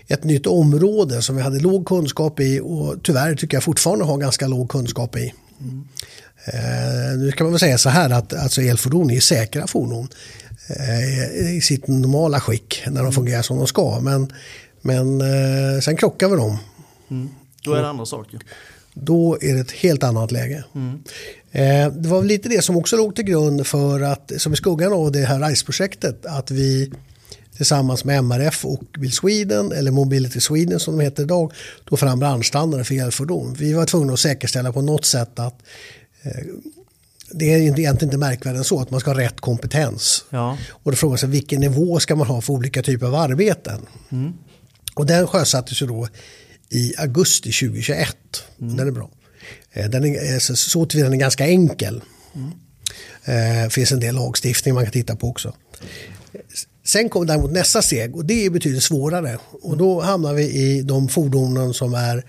[0.06, 4.18] ett nytt område som vi hade låg kunskap i och tyvärr tycker jag fortfarande har
[4.18, 5.34] ganska låg kunskap i.
[5.60, 5.84] Mm.
[6.44, 10.08] Eh, nu kan man väl säga så här att alltså elfordon är säkra fordon
[10.68, 13.12] eh, i sitt normala skick när de mm.
[13.12, 14.00] fungerar som de ska.
[14.00, 14.32] Men,
[14.80, 16.58] men eh, sen krockar vi dem.
[17.10, 17.28] Mm.
[17.64, 18.40] Då är det andra saker.
[18.94, 20.64] Då är det ett helt annat läge.
[20.74, 21.02] Mm.
[21.52, 24.92] Eh, det var lite det som också låg till grund för att, som i skuggan
[24.92, 26.92] av det här RISE-projektet, att vi
[27.56, 31.52] tillsammans med MRF och Bill Sweden, eller Mobility Sweden som de heter idag,
[31.84, 33.54] tog fram branschstandarden för elfordon.
[33.58, 35.62] Vi var tvungna att säkerställa på något sätt att
[36.22, 36.46] eh,
[37.30, 40.24] det är egentligen inte märkvärdigt än så att man ska ha rätt kompetens.
[40.30, 40.58] Ja.
[40.70, 43.80] Och då frågar sig vilken nivå ska man ha för olika typer av arbeten.
[44.10, 44.32] Mm.
[44.94, 46.08] Och den sjösattes ju då
[46.68, 48.16] i augusti 2021.
[48.60, 48.76] Mm.
[48.76, 49.10] Den är bra.
[49.72, 52.02] Eh, den är, eh, så, så till den är ganska enkel.
[52.34, 52.50] Mm.
[53.24, 55.54] Det eh, finns en del lagstiftning man kan titta på också.
[56.84, 59.38] Sen kommer däremot nästa steg och det är betydligt svårare.
[59.62, 62.24] Och då hamnar vi i de fordonen som är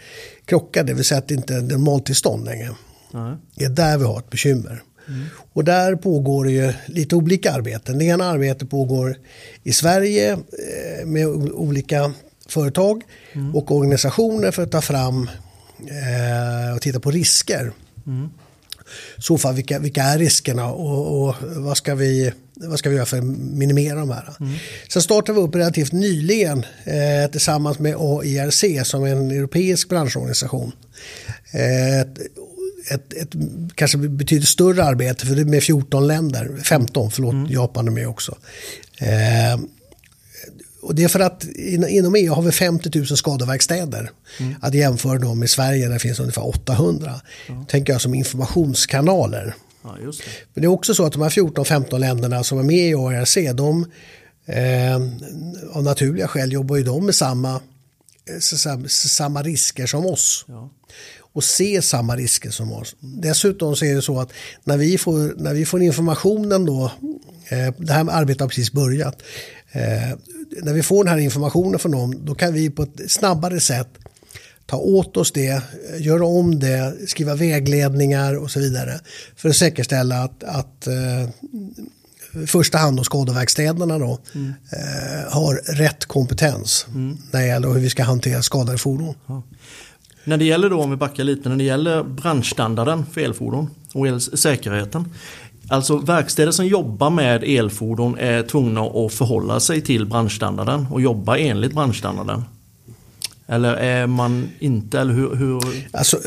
[0.46, 2.70] krockade, det vill säga att det inte är normaltillstånd längre.
[3.14, 3.38] Mm.
[3.56, 4.84] Det är där vi har ett bekymmer.
[5.08, 5.26] Mm.
[5.54, 7.98] Och där pågår det ju lite olika arbeten.
[7.98, 9.18] Det ena arbetet pågår
[9.64, 10.38] i Sverige
[11.06, 12.14] med olika
[12.48, 13.56] företag mm.
[13.56, 15.30] och organisationer för att ta fram
[15.88, 17.72] eh, och titta på risker.
[18.08, 18.30] Mm.
[19.18, 23.06] Så fall, vilka, vilka är riskerna och, och, vad, ska vi, vad ska vi göra
[23.06, 24.36] för att minimera de här?
[24.40, 24.54] Mm.
[24.90, 30.72] Sen startade vi upp relativt nyligen eh, tillsammans med AIRC som är en europeisk branschorganisation.
[31.52, 32.00] Eh,
[32.90, 33.34] ett, ett,
[33.76, 37.52] kanske betydligt större arbete för det är med 14 länder, 15, förlåt, mm.
[37.52, 38.38] Japan är med också.
[38.98, 39.60] Eh,
[40.82, 41.44] och det är för att
[41.90, 44.12] inom EU har vi 50 000 skadeverkstäder.
[44.40, 44.56] Mm.
[44.62, 47.22] Att jämföra dem med Sverige där det finns ungefär 800.
[47.48, 47.66] Ja.
[47.70, 49.56] Tänker jag som informationskanaler.
[49.84, 50.14] Ja, det.
[50.54, 53.38] Men det är också så att de här 14-15 länderna som är med i ORC,
[53.54, 53.92] de
[54.46, 54.96] eh,
[55.72, 60.46] av naturliga skäl jobbar ju de med samma, eh, samma risker som oss.
[60.48, 60.70] Ja.
[61.34, 62.96] Och ser samma risker som oss.
[63.00, 64.30] Dessutom så är det så att
[64.64, 66.92] när vi får, när vi får informationen då,
[67.50, 69.22] eh, det här arbetet har precis börjat,
[69.72, 70.18] eh,
[70.64, 73.88] när vi får den här informationen från dem, då kan vi på ett snabbare sätt
[74.66, 75.62] ta åt oss det,
[75.98, 79.00] göra om det, skriva vägledningar och så vidare.
[79.36, 81.30] För att säkerställa att, att eh,
[82.44, 84.54] i första hand då skadeverkstäderna då, mm.
[84.72, 87.18] eh, har rätt kompetens mm.
[87.32, 89.16] när det gäller hur vi ska hantera skadade fordon.
[89.28, 89.44] Ja.
[90.24, 94.08] När det gäller då, om vi backar lite, när det gäller branschstandarden för elfordon och
[94.08, 95.06] el säkerheten.
[95.70, 101.38] Alltså verkstäder som jobbar med elfordon är tvungna att förhålla sig till branschstandarden och jobba
[101.38, 102.44] enligt branschstandarden.
[103.48, 105.36] Eller är man inte, eller hur?
[105.36, 105.62] hur?
[105.92, 106.20] Alltså,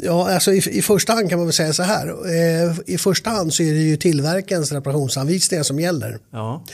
[0.00, 2.06] ja, alltså i, i, första hand kan man väl säga så här.
[2.08, 6.18] Eh, I första hand så är det ju tillverkarens reparationsanvisningar som gäller.
[6.30, 6.64] Ja.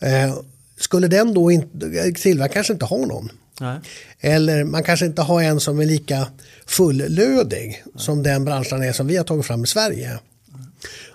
[0.00, 0.34] Eh,
[0.76, 3.30] skulle den då inte, tillverkaren kanske inte har någon.
[3.60, 3.80] Nej.
[4.20, 6.26] Eller man kanske inte har en som är lika
[6.66, 10.18] fullödig som den branschen är som vi har tagit fram i Sverige.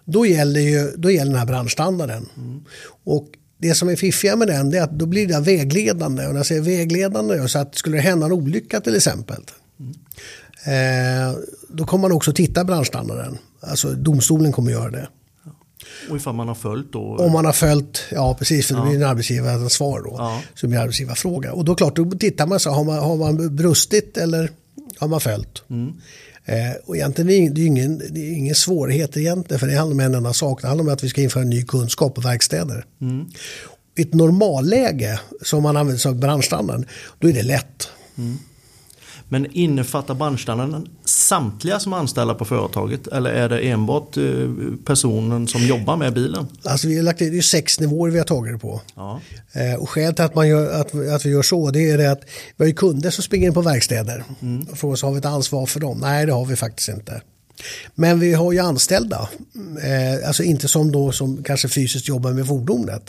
[0.06, 2.30] Då gäller, ju, då gäller den här branschstandarden.
[2.38, 2.63] Mm.
[3.04, 6.25] Och det som är fiffiga med den är att då blir det vägledande.
[6.25, 9.41] Och när jag säger vägledande så att skulle det hända en olycka till exempel.
[9.80, 9.93] Mm.
[10.65, 11.38] Eh,
[11.69, 13.38] då kommer man också titta branschstandarden.
[13.60, 15.08] Alltså domstolen kommer göra det.
[16.10, 17.00] Och ifall man har följt då?
[17.00, 20.15] Om man har följt, ja precis, för det blir en arbetsgivarsvar då.
[20.17, 20.41] Ja.
[20.56, 21.54] Så det blir arbetsgivarfråga.
[21.54, 24.52] Och då klart, då tittar man så, har man, har man brustit eller
[24.98, 25.63] har man följt?
[25.69, 25.93] Mm.
[26.45, 30.00] Eh, och egentligen är det, ingen, det är ingen svårighet egentligen, för det handlar om
[30.00, 30.62] en enda sak.
[30.62, 32.86] Det handlar om att vi ska införa ny kunskap på verkstäder.
[33.02, 33.26] Mm.
[33.95, 36.86] I ett normalläge, som man använder sig av branschstandarden,
[37.19, 37.89] då är det lätt.
[38.17, 38.38] Mm.
[39.30, 44.24] Men innefattar branschstandarden samtliga som är anställda på företaget eller är det enbart eh,
[44.86, 46.48] personen som jobbar med bilen?
[46.63, 48.82] Alltså vi har lagt, det är sex nivåer vi har tagit det på.
[48.96, 49.22] Ja.
[49.54, 52.12] Eh, och skälet till att, man gör, att, att vi gör så det är det
[52.12, 52.22] att
[52.58, 54.68] vi har ju kunder som springer in på verkstäder mm.
[54.72, 55.98] och frågar oss har vi ett ansvar för dem?
[56.02, 57.22] Nej det har vi faktiskt inte.
[57.96, 59.30] Men vi har ju anställda,
[59.84, 63.04] eh, alltså inte som då som kanske fysiskt jobbar med fordonet.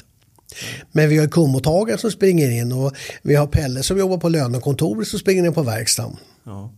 [0.93, 5.09] Men vi har kundmottagare som springer in och vi har Pelle som jobbar på lönekontoret
[5.09, 6.17] som springer in på verkstaden.
[6.45, 6.73] Ja.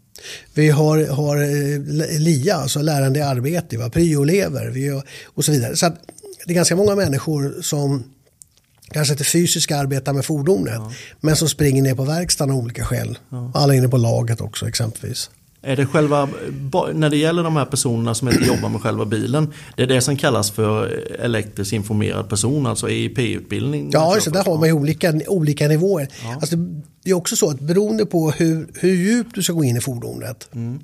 [0.55, 3.77] Vi har, har eh, LIA, alltså lärande i arbete,
[4.71, 5.77] vi har, och så vidare.
[5.77, 5.87] Så
[6.47, 8.05] det är ganska många människor som
[8.91, 10.93] kanske inte fysiskt ska arbeta med fordonet, ja.
[11.21, 13.19] men som springer ner på verkstaden av olika skäl.
[13.29, 13.53] Ja.
[13.55, 15.31] Alla inne på laget också exempelvis.
[15.65, 16.29] Är det själva,
[16.95, 20.01] när det gäller de här personerna som inte jobbar med själva bilen, det är det
[20.01, 20.87] som kallas för
[21.21, 23.91] elektriskt informerad person, alltså EIP-utbildning?
[23.93, 26.09] Ja, så där har man ju olika, olika nivåer.
[26.23, 26.35] Ja.
[26.35, 26.57] Alltså,
[27.05, 29.81] det är också så att beroende på hur, hur djupt du ska gå in i
[29.81, 30.81] fordonet, mm.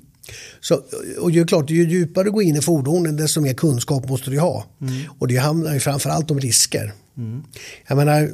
[0.61, 0.81] Så,
[1.19, 4.39] och ju, klart, ju djupare du går in i fordonet desto mer kunskap måste du
[4.39, 4.65] ha.
[4.81, 5.01] Mm.
[5.19, 6.93] Och det handlar ju framförallt om risker.
[7.17, 7.43] Mm.
[7.87, 8.29] Jag menar,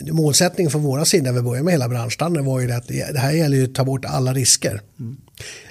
[0.00, 3.32] målsättningen från våra sida, vi börjar med hela branschstandarden, var ju att det, det här
[3.32, 4.80] gäller ju att ta bort alla risker.
[4.98, 5.16] Mm.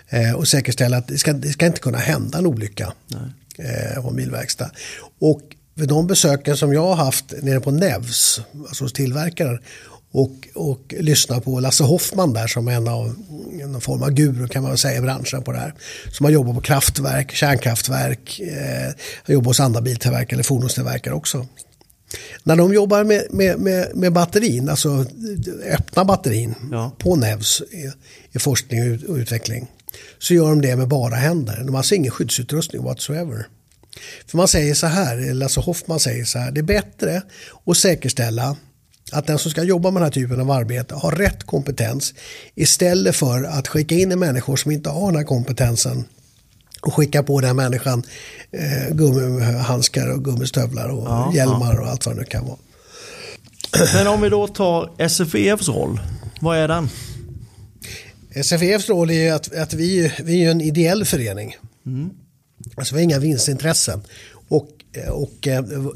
[0.10, 2.94] Eh, och säkerställa att det ska, det ska inte kunna hända en olycka
[3.58, 4.72] eh, på en bilverkstad.
[5.20, 5.42] Och
[5.78, 9.60] för de besöken som jag har haft nere på Nevs, alltså hos tillverkaren,
[10.12, 13.16] och, och lyssna på Lasse Hoffman där som en av
[13.62, 15.74] en form av guru kan man säga i branschen på det här.
[16.12, 21.48] Som har jobbat på kraftverk, kärnkraftverk, eh, har jobbat hos andra biltillverkare eller fordonstillverkare också.
[22.44, 25.06] När de jobbar med, med, med, med batterin, alltså
[25.72, 26.92] öppna batterin ja.
[27.00, 27.92] på Nevs i,
[28.32, 29.68] i forskning och utveckling
[30.20, 31.58] så gör de det med bara händer.
[31.58, 33.48] De har alltså ingen skyddsutrustning whatsoever.
[34.28, 37.22] För man säger så här, Lasse Hoffman säger så här, det är bättre
[37.66, 38.58] att säkerställa
[39.12, 42.14] att den som ska jobba med den här typen av arbete har rätt kompetens
[42.56, 46.06] istället för att skicka in människor som inte har den här kompetensen
[46.82, 48.04] och skicka på den här människan
[48.52, 51.82] eh, gummihandskar och gummistövlar och ja, hjälmar ja.
[51.82, 52.58] och allt vad det nu kan vara.
[53.94, 56.00] Men om vi då tar SFEFs roll,
[56.42, 56.90] vad är den?
[58.44, 61.56] SFEFs roll är att, att vi, vi är en ideell förening.
[61.86, 62.10] Mm.
[62.76, 64.02] Alltså vi har inga vinstintressen.
[64.48, 64.70] Och,
[65.12, 65.48] och,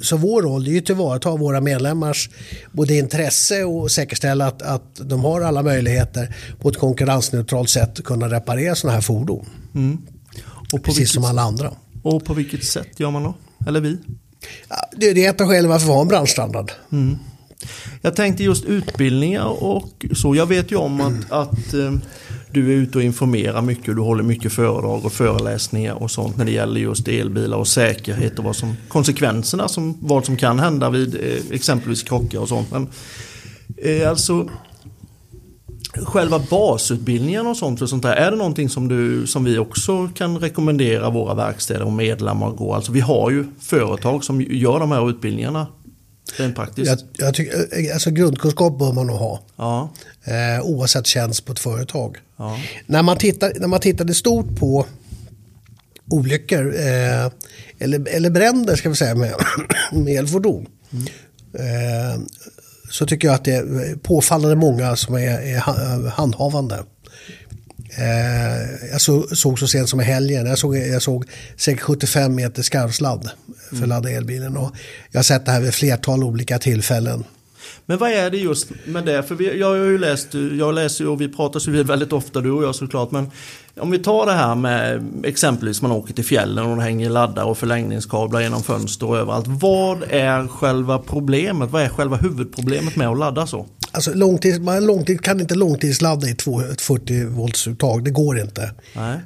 [0.01, 2.29] så vår roll är ju att tillvarata våra medlemmars
[2.71, 8.05] både intresse och säkerställa att, att de har alla möjligheter på ett konkurrensneutralt sätt att
[8.05, 9.45] kunna reparera sådana här fordon.
[9.75, 9.97] Mm.
[10.71, 11.73] Och Precis vilket, som alla andra.
[12.03, 13.33] Och på vilket sätt gör man då?
[13.67, 13.97] Eller vi?
[14.69, 16.71] Ja, det, det är ett av skälen varför vi har en branschstandard.
[16.91, 17.17] Mm.
[18.01, 20.35] Jag tänkte just utbildningar och så.
[20.35, 21.93] Jag vet ju om att, att eh,
[22.51, 26.45] du är ute och informerar mycket, du håller mycket föredrag och föreläsningar och sånt när
[26.45, 30.89] det gäller just elbilar och säkerhet och vad som, konsekvenserna, som, vad som kan hända
[30.89, 32.71] vid eh, exempelvis krockar och sånt.
[32.71, 32.87] Men,
[33.77, 34.49] eh, alltså,
[35.93, 40.09] själva basutbildningen och sånt, för sånt där, är det någonting som, du, som vi också
[40.15, 42.73] kan rekommendera våra verkstäder och medlemmar att gå?
[42.73, 45.67] Alltså vi har ju företag som gör de här utbildningarna
[46.37, 46.87] rent praktiskt.
[46.89, 49.41] Jag, jag tycker, alltså grundkunskap bör man nog ha.
[49.55, 49.89] Ja.
[50.23, 52.17] Eh, oavsett tjänst på ett företag.
[52.37, 52.59] Ja.
[52.85, 54.85] När, man tittar, när man tittade stort på
[56.09, 57.31] olyckor eh,
[57.79, 59.33] eller, eller bränder ska vi säga med,
[59.91, 60.65] med elfordon.
[60.91, 61.05] Mm.
[61.53, 62.19] Eh,
[62.89, 65.59] så tycker jag att det är påfallande många som är, är
[66.09, 66.83] handhavande.
[67.97, 71.25] Eh, jag så, såg så sent som i helgen, jag såg, jag såg
[71.55, 73.29] säkert 75 meter skarvsladd
[73.69, 74.57] för att ladda elbilen.
[74.57, 74.71] Och
[75.11, 77.23] jag har sett det här vid flertal olika tillfällen.
[77.85, 79.23] Men vad är det just med det?
[79.23, 82.41] För vi, jag har ju läst, jag läser ju och vi pratar så väldigt ofta
[82.41, 83.11] du och jag såklart.
[83.11, 83.31] Men
[83.79, 87.43] om vi tar det här med exempelvis man åker till fjällen och det hänger laddar
[87.43, 89.47] och förlängningskablar genom fönster och överallt.
[89.47, 91.71] Vad är själva problemet?
[91.71, 93.65] Vad är själva huvudproblemet med att ladda så?
[93.91, 98.03] Alltså långtids, man långtid, kan inte långtidsladda i 40 volts uttag.
[98.03, 98.71] Det går inte.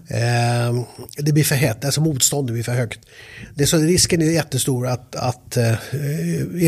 [0.08, 0.84] Eh,
[1.18, 3.00] det blir för hett, alltså motståndet blir för högt.
[3.56, 5.74] Det så risken är jättestor att, att eh,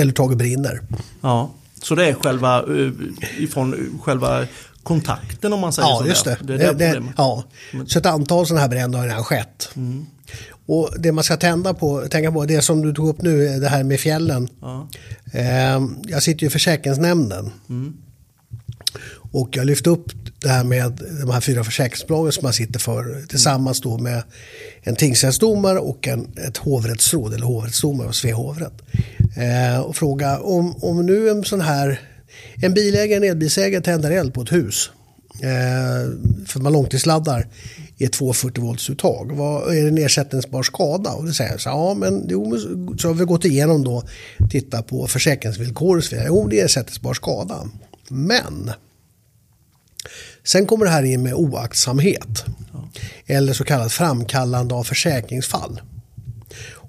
[0.02, 0.82] eluttaget brinner.
[1.22, 1.52] Ja.
[1.82, 2.92] Så det är själva, eh,
[3.38, 4.46] ifrån själva
[4.84, 6.08] kontakten om man säger ja, så.
[6.08, 6.38] Just det.
[6.42, 7.44] Det, det, det ja.
[7.88, 9.70] Så ett antal sådana här bränder har redan skett.
[9.76, 10.06] Mm.
[10.66, 13.68] Och det man ska tända på, tänka på, det som du tog upp nu, det
[13.68, 14.50] här med fjällen.
[14.62, 14.88] Ja.
[15.34, 17.52] Eh, jag sitter ju i försäkringsnämnden.
[17.70, 17.94] Mm.
[19.32, 23.26] Och jag lyfte upp det här med de här fyra försäkringsbolagen som man sitter för
[23.28, 24.24] tillsammans då med
[24.82, 28.82] en tingsrättsdomare och en, ett hovrättsråd eller hovrättsdomare och Svea hovrätt.
[29.38, 32.00] Eh, och fråga om, om nu en sån här
[32.62, 34.90] en bilägare, en elbilsägare tänder eld på ett hus
[35.42, 36.12] eh,
[36.46, 37.48] för att man långtidsladdar
[37.98, 39.32] i ett 240 volts uttag.
[39.32, 41.12] Vad är det en ersättningsbar skada?
[41.12, 42.58] Och det säger så ja men jo,
[42.98, 44.04] så har vi gått igenom då,
[44.50, 46.28] titta på försäkringsvillkor och så vidare.
[46.28, 47.70] Jo, det är ersättningsbar skada.
[48.10, 48.72] Men
[50.44, 52.46] sen kommer det här in med oaktsamhet.
[53.26, 55.82] Eller så kallat framkallande av försäkringsfall.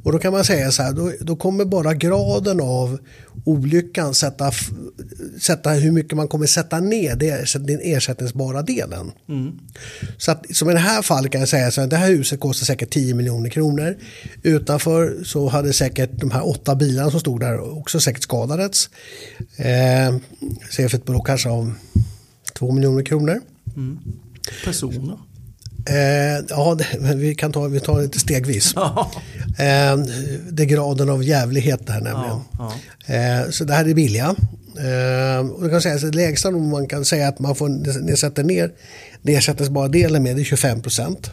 [0.07, 2.99] Och då kan man säga så här, då, då kommer bara graden av
[3.45, 4.51] olyckan sätta,
[5.41, 9.13] sätta hur mycket man kommer sätta ner det, den ersättningsbara delen.
[9.29, 9.53] Mm.
[10.19, 12.41] Så att, som i det här fallet kan jag säga så att det här huset
[12.41, 13.97] kostar säkert 10 miljoner kronor.
[14.43, 18.91] Utanför så hade säkert de här åtta bilarna som stod där också säkert skadats.
[19.57, 20.17] Eh,
[20.71, 21.75] så ett belopp kanske av
[22.53, 23.41] 2 miljoner kronor.
[23.77, 23.99] Mm.
[24.65, 25.19] Personer?
[25.89, 28.75] Eh, ja, det, vi kan ta, vi tar det stegvis.
[29.59, 29.97] Eh,
[30.51, 32.41] det är graden av jävlighet det här nämligen.
[32.59, 32.73] Ja,
[33.09, 33.15] ja.
[33.15, 34.35] Eh, så det här är billiga.
[34.79, 37.69] Eh, och kan säga, så det lägsta man kan säga att man får
[38.03, 38.73] nedsätta ner
[39.23, 41.31] det ersättningsbara delen med det är 25 procent.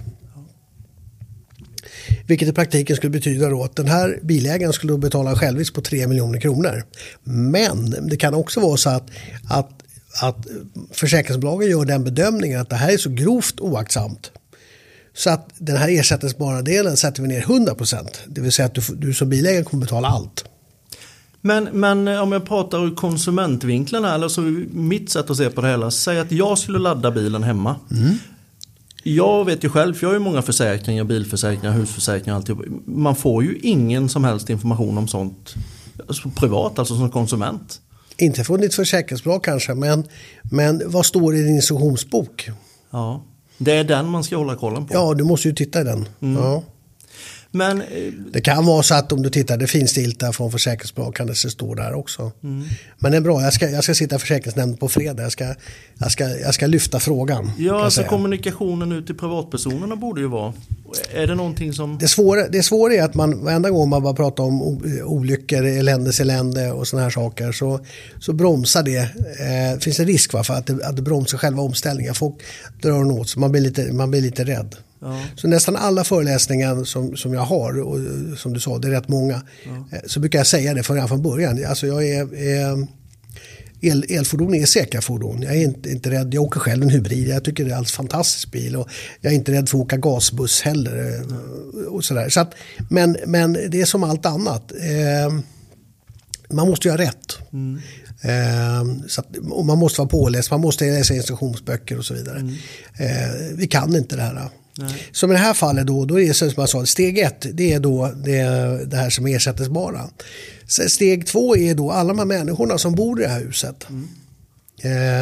[2.27, 5.81] Vilket i praktiken skulle betyda då att den här bilägaren skulle betala en självrisk på
[5.81, 6.83] 3 miljoner kronor.
[7.23, 9.07] Men det kan också vara så att,
[9.49, 9.69] att,
[10.21, 10.47] att
[10.91, 14.31] försäkringsbolagen gör den bedömningen att det här är så grovt oaktsamt
[15.13, 18.07] så att den här ersättningsbara delen sätter vi ner 100%.
[18.27, 20.45] Det vill säga att du, du som bilägare kommer betala allt.
[21.41, 25.67] Men, men om jag pratar ur konsumentvinkeln här, alltså mitt sätt att se på det
[25.67, 25.91] hela.
[25.91, 27.75] Säg att jag skulle ladda bilen hemma.
[27.91, 28.17] Mm.
[29.03, 32.35] Jag vet ju själv, för jag har ju många försäkringar, bilförsäkringar, husförsäkringar.
[32.35, 32.65] Alltihop.
[32.85, 35.55] Man får ju ingen som helst information om sånt
[36.07, 37.81] alltså privat, alltså som konsument.
[38.17, 40.03] Inte från ditt försäkringsbolag kanske, men,
[40.43, 42.49] men vad står i din instruktionsbok?
[42.91, 43.23] Ja.
[43.63, 44.93] Det är den man ska hålla kollen på.
[44.93, 46.07] Ja, du måste ju titta i den.
[46.21, 46.43] Mm.
[46.43, 46.63] Ja.
[47.55, 47.87] Men, eh,
[48.31, 51.75] det kan vara så att om du tittar det finstilta från försäkringsbolag kan det stå
[51.75, 52.31] där också.
[52.43, 52.63] Mm.
[52.99, 55.23] Men det är bra, jag ska, jag ska sitta i försäkringsnämnden på fredag.
[55.23, 55.55] Jag ska,
[55.97, 57.51] jag ska, jag ska lyfta frågan.
[57.57, 60.53] Ja, alltså kommunikationen ut till privatpersonerna borde ju vara.
[61.13, 61.97] Är det någonting som...
[61.97, 66.19] Det svåra, det svåra är att man varenda gång man bara pratar om olyckor, eländes
[66.19, 67.79] elände och sådana här saker så,
[68.19, 68.99] så bromsar det.
[68.99, 72.15] Eh, finns en risk va, för att det, att det bromsar själva omställningen.
[72.15, 72.35] Folk
[72.81, 74.75] drar åt sig, man blir lite, man blir lite rädd.
[75.03, 75.21] Ja.
[75.35, 77.99] Så nästan alla föreläsningar som, som jag har, och
[78.37, 79.97] som du sa, det är rätt många, ja.
[79.97, 81.65] Eh, så brukar jag säga det från början.
[81.65, 82.87] Alltså jag är, är
[83.83, 85.41] el, elfordon är säkra fordon.
[85.41, 86.33] Jag är inte, inte rädd.
[86.33, 87.27] Jag åker själv en hybrid.
[87.27, 88.75] Jag tycker det är en fantastisk bil.
[88.75, 88.89] Och
[89.21, 91.15] jag är inte rädd för att åka gasbuss heller.
[91.15, 91.87] Mm.
[91.87, 92.29] Och sådär.
[92.29, 92.53] Så att,
[92.89, 94.71] men, men det är som allt annat.
[94.71, 95.33] Eh,
[96.49, 97.37] man måste göra rätt.
[97.53, 97.79] Mm.
[98.21, 102.39] Eh, så att, och man måste vara påläst, man måste läsa instruktionsböcker och så vidare.
[102.39, 102.53] Mm.
[102.97, 104.49] Eh, vi kan inte det här.
[104.77, 105.07] Nej.
[105.11, 107.73] Som i det här fallet då, då är det som jag sa, steg ett det
[107.73, 108.41] är då det,
[108.85, 110.09] det här som är ersättningsbara.
[110.67, 113.85] Steg två är då alla de här människorna som bor i det här huset.
[113.89, 114.07] Mm.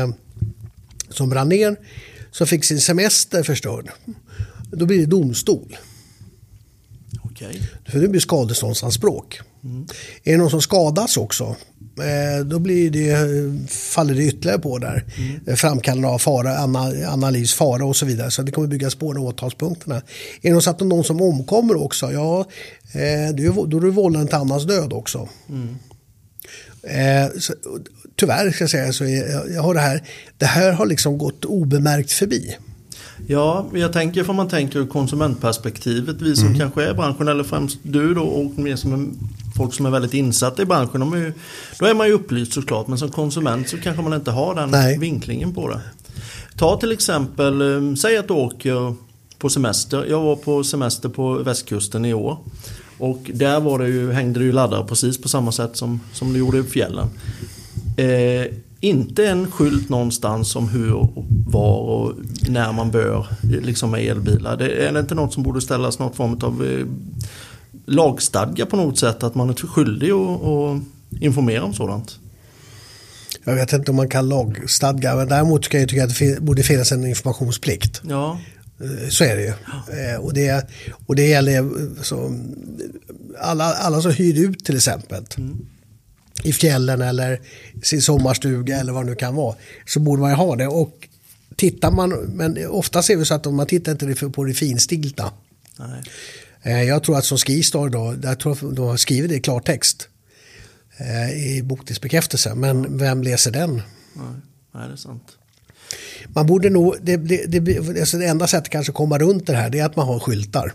[0.09, 0.15] Eh,
[1.09, 1.76] som brann ner.
[2.32, 3.89] som fick sin semester förstörd.
[4.71, 5.78] Då blir det domstol.
[7.23, 7.69] Okej.
[7.86, 9.39] För det blir skadeståndsanspråk.
[9.63, 9.88] Mm.
[10.23, 11.55] Är det någon som skadas också,
[12.45, 15.05] då blir det, faller det ytterligare på där.
[15.17, 15.57] Mm.
[15.57, 16.57] Framkallande av fara,
[17.07, 18.31] analys, fara och så vidare.
[18.31, 19.95] Så det kommer byggas på de åtalspunkterna.
[19.95, 20.01] Är
[20.41, 22.39] det någon, så att någon som omkommer också, ja,
[22.93, 25.29] eh, då är det vållande till annans död också.
[25.49, 25.77] Mm.
[26.83, 27.53] Eh, så,
[28.15, 30.03] tyvärr ska jag säga så är, jag har det här,
[30.37, 32.57] det här har liksom gått obemärkt förbi.
[33.28, 36.59] Ja, jag tänker för man tänker ur konsumentperspektivet, vi som mm.
[36.59, 39.07] kanske är i branschen eller främst du då och mer som är,
[39.57, 40.99] folk som är väldigt insatta i branschen.
[40.99, 41.34] De är ju,
[41.80, 44.72] då är man ju upplyst såklart men som konsument så kanske man inte har den
[44.72, 44.97] Nej.
[44.97, 45.82] vinklingen på det.
[46.57, 48.95] Ta till exempel, eh, säg att du åker
[49.38, 50.05] på semester.
[50.09, 52.38] Jag var på semester på västkusten i år.
[52.97, 56.34] Och där var det ju, hängde det ju laddare precis på samma sätt som, som
[56.34, 57.07] det gjorde i fjällen.
[57.97, 62.13] Eh, inte en skylt någonstans om hur, och var och
[62.47, 64.57] när man bör liksom med elbilar.
[64.57, 66.85] Det är inte något som borde ställas något form av eh,
[67.85, 72.19] lagstadga på något sätt att man är skyldig att informera om sådant?
[73.43, 76.63] Jag vet inte om man kan lagstadga men däremot kan jag tycka att det borde
[76.63, 78.01] finnas en informationsplikt.
[78.03, 78.39] Ja.
[78.81, 79.53] Eh, så är det ju.
[79.65, 79.95] Ja.
[79.97, 80.69] Eh, och, det,
[81.05, 81.69] och det gäller
[82.03, 82.39] så,
[83.39, 85.25] alla, alla som hyr ut till exempel.
[85.37, 85.65] Mm
[86.43, 87.39] i fjällen eller
[87.83, 89.55] sin sommarstuga eller vad det nu kan vara.
[89.85, 90.67] Så borde man ju ha det.
[90.67, 91.07] Och
[91.62, 95.32] tittar man, men ofta ser vi så att man tittar inte på det finstilta.
[95.80, 96.01] Nej.
[96.62, 99.39] Eh, jag tror att som Skistar då, jag tror att de har skrivit det i
[99.39, 100.07] klartext.
[100.97, 102.55] Eh, I bokningsbekräftelse.
[102.55, 103.74] Men vem läser den?
[103.74, 104.26] Nej,
[104.72, 105.24] Nej det är sant.
[106.28, 109.55] Man borde nog, det, det, det, alltså det enda sättet kanske att komma runt det
[109.55, 110.74] här det är att man har skyltar.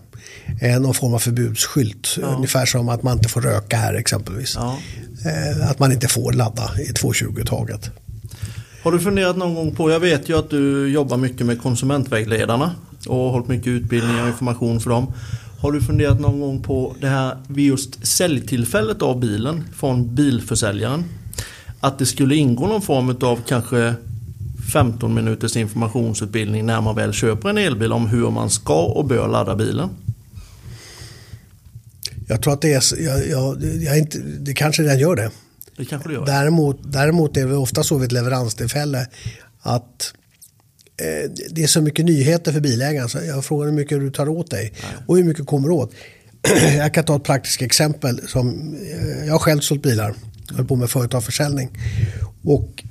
[0.60, 2.08] Eh, någon form av förbudsskylt.
[2.20, 2.26] Ja.
[2.26, 4.54] Ungefär som att man inte får röka här exempelvis.
[4.54, 4.78] Ja.
[5.24, 7.90] Eh, att man inte får ladda i 220-taget.
[8.86, 12.74] Har du funderat någon gång på, jag vet ju att du jobbar mycket med konsumentvägledarna
[13.08, 15.12] och har hållit mycket utbildning och information för dem.
[15.60, 21.04] Har du funderat någon gång på det här vid just säljtillfället av bilen från bilförsäljaren?
[21.80, 23.94] Att det skulle ingå någon form av kanske
[24.72, 29.28] 15 minuters informationsutbildning när man väl köper en elbil om hur man ska och bör
[29.28, 29.88] ladda bilen?
[32.28, 35.30] Jag tror att det är, jag, jag, jag inte, det kanske den gör det.
[35.76, 36.26] Det kanske det gör.
[36.26, 39.06] Däremot, däremot är det ofta så vid ett leveranstillfälle
[39.60, 40.14] att
[40.96, 43.08] eh, det är så mycket nyheter för bilägaren.
[43.08, 45.04] Så jag frågar hur mycket du tar åt dig Nej.
[45.06, 45.92] och hur mycket kommer åt.
[46.76, 48.28] jag kan ta ett praktiskt exempel.
[48.28, 50.14] Som, eh, jag har själv sålt bilar.
[50.48, 51.78] Jag höll på med företagsförsäljning.
[52.44, 52.84] Och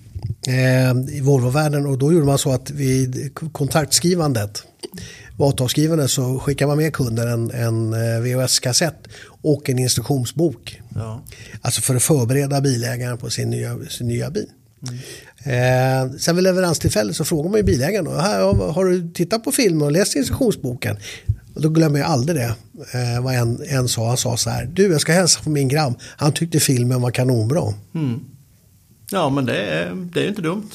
[0.48, 3.34] eh, i Volvo-världen och då gjorde man så att vid
[5.38, 9.08] kontraktskrivandet avtalsskrivandet så skickar man med kunden en, en eh, VHS-kassett
[9.42, 10.82] och en instruktionsbok.
[10.96, 11.22] Ja.
[11.62, 14.48] Alltså för att förbereda bilägaren på sin nya, sin nya bil.
[14.88, 16.10] Mm.
[16.10, 18.08] Eh, sen vid leveranstillfället så frågar man ju bilägaren.
[18.08, 20.98] Har, har du tittat på filmen och läst instruktionsboken?
[21.56, 22.56] Och då glömmer jag aldrig det.
[22.94, 24.08] Eh, vad en, en sa.
[24.08, 24.66] Han sa så här.
[24.66, 25.94] Du, jag ska hälsa på min gram.
[26.18, 27.74] Han tyckte filmen var kanonbra.
[27.96, 28.20] Mm.
[29.12, 30.70] Ja, men det är, det är inte dumt.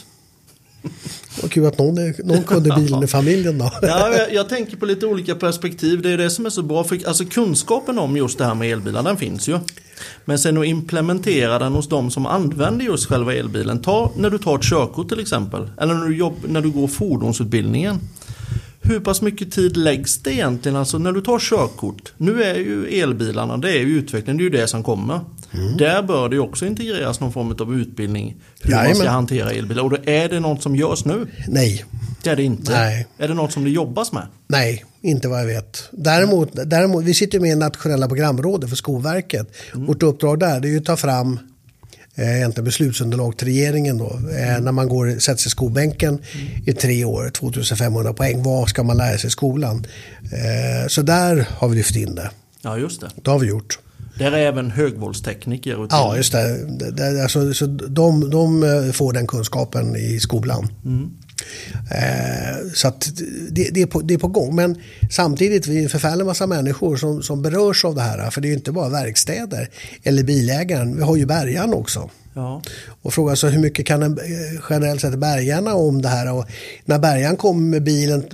[1.42, 3.70] Vad kul att någon, någon kunde bilen i familjen då.
[3.82, 6.02] ja, jag, jag, tänker på lite olika perspektiv.
[6.02, 6.84] Det är det som är så bra.
[6.84, 9.58] För, alltså kunskapen om just det här med elbilar, den finns ju.
[10.24, 13.82] Men sen att implementera den hos de som använder just själva elbilen.
[13.82, 15.70] Ta när du tar ett körkort till exempel.
[15.80, 18.00] Eller när du, jobb, när du går fordonsutbildningen
[18.82, 20.76] hur pass mycket tid läggs det egentligen?
[20.76, 22.12] Alltså när du tar körkort.
[22.16, 25.20] Nu är ju elbilarna, det är ju utvecklingen, det är ju det som kommer.
[25.52, 25.76] Mm.
[25.76, 28.36] Där bör det också integreras någon form av utbildning.
[28.60, 28.88] Hur Jajamän.
[28.90, 29.82] man ska hantera elbilar.
[29.82, 31.26] Och då är det något som görs nu?
[31.48, 31.84] Nej.
[32.22, 32.72] Det är det inte?
[32.72, 33.06] Nej.
[33.18, 34.26] Är det något som det jobbas med?
[34.48, 35.88] Nej, inte vad jag vet.
[35.90, 39.46] Däremot, däremot vi sitter med i nationella programrådet för Skolverket.
[39.74, 39.86] Mm.
[39.86, 41.38] Vårt uppdrag där är att ta fram
[42.14, 44.10] eh, egentligen beslutsunderlag till regeringen då.
[44.10, 46.62] Eh, när man går, sätter sig i skolbänken mm.
[46.66, 48.42] i tre år, 2500 poäng.
[48.42, 49.86] Vad ska man lära sig i skolan?
[50.22, 52.30] Eh, så där har vi lyft in det.
[52.62, 53.10] Ja, just det.
[53.22, 53.78] Det har vi gjort.
[54.18, 55.86] Där är även högvåldstekniker.
[55.90, 56.66] Ja, just det.
[56.90, 60.68] det alltså, så de, de eh, får den kunskapen i skolan.
[60.84, 61.10] Mm.
[61.90, 63.10] Eh, så att
[63.50, 64.54] det, det, är på, det är på gång.
[64.54, 64.76] Men
[65.10, 68.30] samtidigt, vi är en förfärlig massa människor som, som berörs av det här.
[68.30, 69.68] För det är ju inte bara verkstäder
[70.02, 70.96] eller bilägaren.
[70.96, 72.10] Vi har ju bärgaren också.
[72.34, 72.62] Ja.
[73.02, 76.32] Och frågan så hur mycket kan en, eh, generellt sett bärgarna om det här?
[76.32, 76.46] Och
[76.84, 78.24] när bärgaren kommer med bilen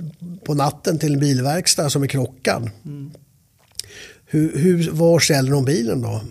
[0.45, 2.69] på natten till en bilverkstad som är krockad.
[2.85, 3.11] Mm.
[4.29, 6.21] Hur, hur, var ställer de bilen då?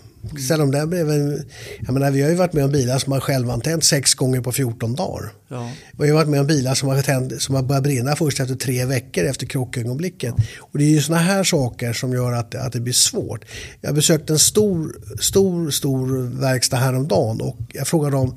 [0.44, 1.44] Ställer de där bredvid,
[1.80, 4.52] jag menar, vi har ju varit med om bilar som har självantänt sex gånger på
[4.52, 5.32] 14 dagar.
[5.48, 5.72] Ja.
[5.92, 8.40] Vi har ju varit med om bilar som har, tänt, som har börjat brinna först
[8.40, 10.34] efter tre veckor efter krockögonblicket.
[10.36, 10.44] Ja.
[10.58, 13.44] Och det är ju sådana här saker som gör att, att det blir svårt.
[13.80, 18.36] Jag besökte en stor, stor, stor verkstad häromdagen och jag frågade dem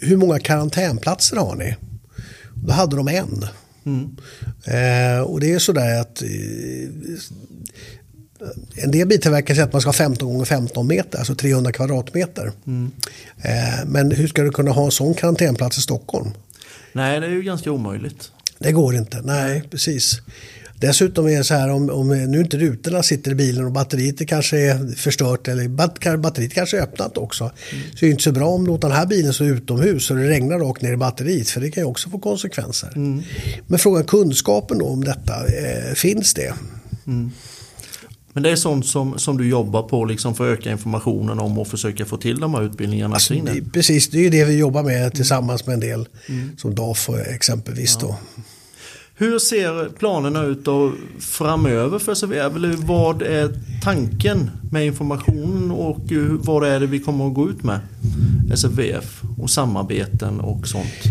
[0.00, 1.76] hur många karantänplatser har ni?
[2.54, 3.46] Då hade de en.
[3.86, 4.16] Mm.
[4.64, 6.28] Eh, och det är sådär att eh,
[8.76, 12.52] en del biltillverkare säger att man ska ha 15 gånger 15 meter, alltså 300 kvadratmeter.
[12.66, 12.90] Mm.
[13.42, 16.30] Eh, men hur ska du kunna ha en sån karantänplats i Stockholm?
[16.92, 18.30] Nej, det är ju ganska omöjligt.
[18.58, 20.20] Det går inte, nej precis.
[20.80, 24.28] Dessutom är det så här om, om nu inte rutorna sitter i bilen och batteriet
[24.28, 25.68] kanske är förstört eller
[26.16, 27.44] batteriet kanske är öppnat också.
[27.44, 27.84] Mm.
[27.94, 30.28] Så är det inte så bra om låta den här bilen stå utomhus och det
[30.28, 32.92] regnar rakt ner i batteriet för det kan ju också få konsekvenser.
[32.96, 33.22] Mm.
[33.66, 36.54] Men frågan kunskapen om detta, eh, finns det?
[37.06, 37.30] Mm.
[38.38, 41.58] Men det är sånt som, som du jobbar på liksom för att öka informationen om
[41.58, 44.56] och försöka få till de här utbildningarna alltså, det, Precis, det är ju det vi
[44.56, 46.56] jobbar med tillsammans med en del mm.
[46.56, 47.98] som DAF exempelvis.
[48.00, 48.06] Ja.
[48.06, 48.42] Då.
[49.14, 52.52] Hur ser planerna ut då framöver för SVF?
[52.78, 57.80] Vad är tanken med informationen och vad är det vi kommer att gå ut med?
[58.54, 61.04] SVF och samarbeten och sånt.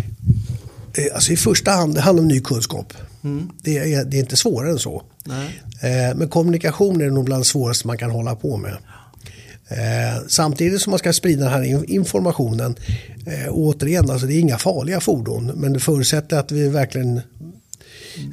[0.93, 2.93] Eh, alltså I första hand det handlar om ny kunskap.
[3.23, 3.49] Mm.
[3.61, 5.03] Det, är, det är inte svårare än så.
[5.27, 5.61] Nej.
[5.81, 8.77] Eh, men kommunikation är nog bland det svåraste man kan hålla på med.
[9.69, 12.75] Eh, samtidigt som man ska sprida den här informationen,
[13.25, 17.21] eh, återigen, alltså det är inga farliga fordon, men det förutsätter att vi verkligen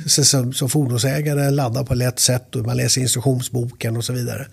[0.07, 4.47] som, som fordonsägare laddar på lätt sätt och man läser instruktionsboken och så vidare.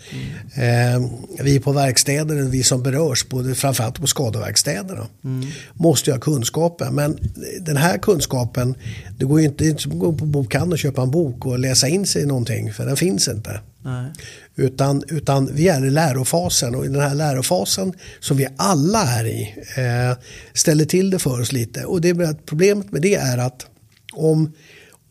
[0.56, 1.04] Mm.
[1.04, 1.10] Eh,
[1.44, 5.48] vi på verkstäder, vi som berörs, både framförallt på skadeverkstäderna, mm.
[5.74, 6.96] måste ju ha kunskapen.
[6.96, 7.18] Men
[7.62, 8.76] den här kunskapen,
[9.18, 11.60] det går ju inte, inte som att gå på bokhandeln och köpa en bok och
[11.60, 13.60] läsa in sig i någonting, för den finns inte.
[13.84, 14.12] Nej.
[14.56, 19.26] Utan, utan vi är i lärofasen och i den här lärofasen som vi alla är
[19.26, 20.18] i eh,
[20.54, 21.86] ställer till det för oss lite.
[21.86, 23.66] Och det, problemet med det är att
[24.14, 24.54] om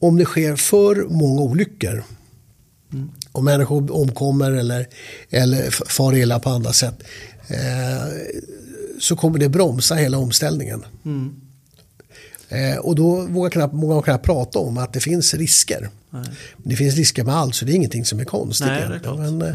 [0.01, 2.05] om det sker för många olyckor
[2.93, 3.11] mm.
[3.33, 4.89] och människor omkommer eller,
[5.31, 7.03] eller far illa på andra sätt
[7.49, 8.09] eh,
[9.01, 10.85] så kommer det bromsa hela omställningen.
[11.05, 11.41] Mm.
[12.49, 15.89] Eh, och då vågar knappt, många knappt prata om att det finns risker.
[16.11, 16.25] Nej.
[16.57, 18.67] Det finns risker med allt så det är ingenting som är konstigt.
[18.67, 19.55] Nej, är men, eh,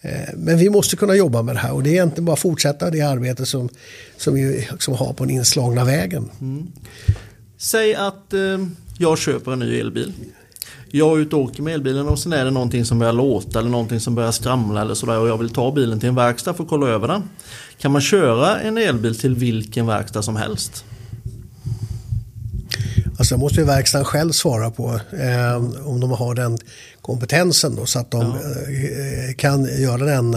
[0.00, 2.38] eh, men, vi måste kunna jobba med det här och det är egentligen bara att
[2.38, 3.68] fortsätta det arbete som,
[4.16, 6.30] som vi som har på den inslagna vägen.
[6.40, 6.66] Mm.
[7.58, 8.58] Säg att eh,
[8.98, 10.12] jag köper en ny elbil.
[10.90, 13.58] Jag är ute och åker med elbilen och sen är det någonting som börjar låta
[13.58, 16.54] eller någonting som börjar skramla eller sådär och jag vill ta bilen till en verkstad
[16.54, 17.22] för att kolla över den.
[17.78, 20.84] Kan man köra en elbil till vilken verkstad som helst?
[23.18, 26.58] Alltså det måste ju verkstaden själv svara på eh, om de har den
[27.00, 28.36] kompetensen då, så att de ja.
[28.72, 30.36] eh, kan göra den,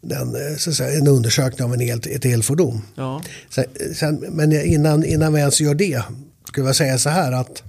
[0.00, 2.82] den så att säga, en undersökning av en el, ett elfordon.
[2.94, 3.22] Ja.
[3.50, 3.64] Sen,
[3.94, 6.02] sen, men innan, innan vi ens gör det
[6.48, 7.62] skulle jag säga så här att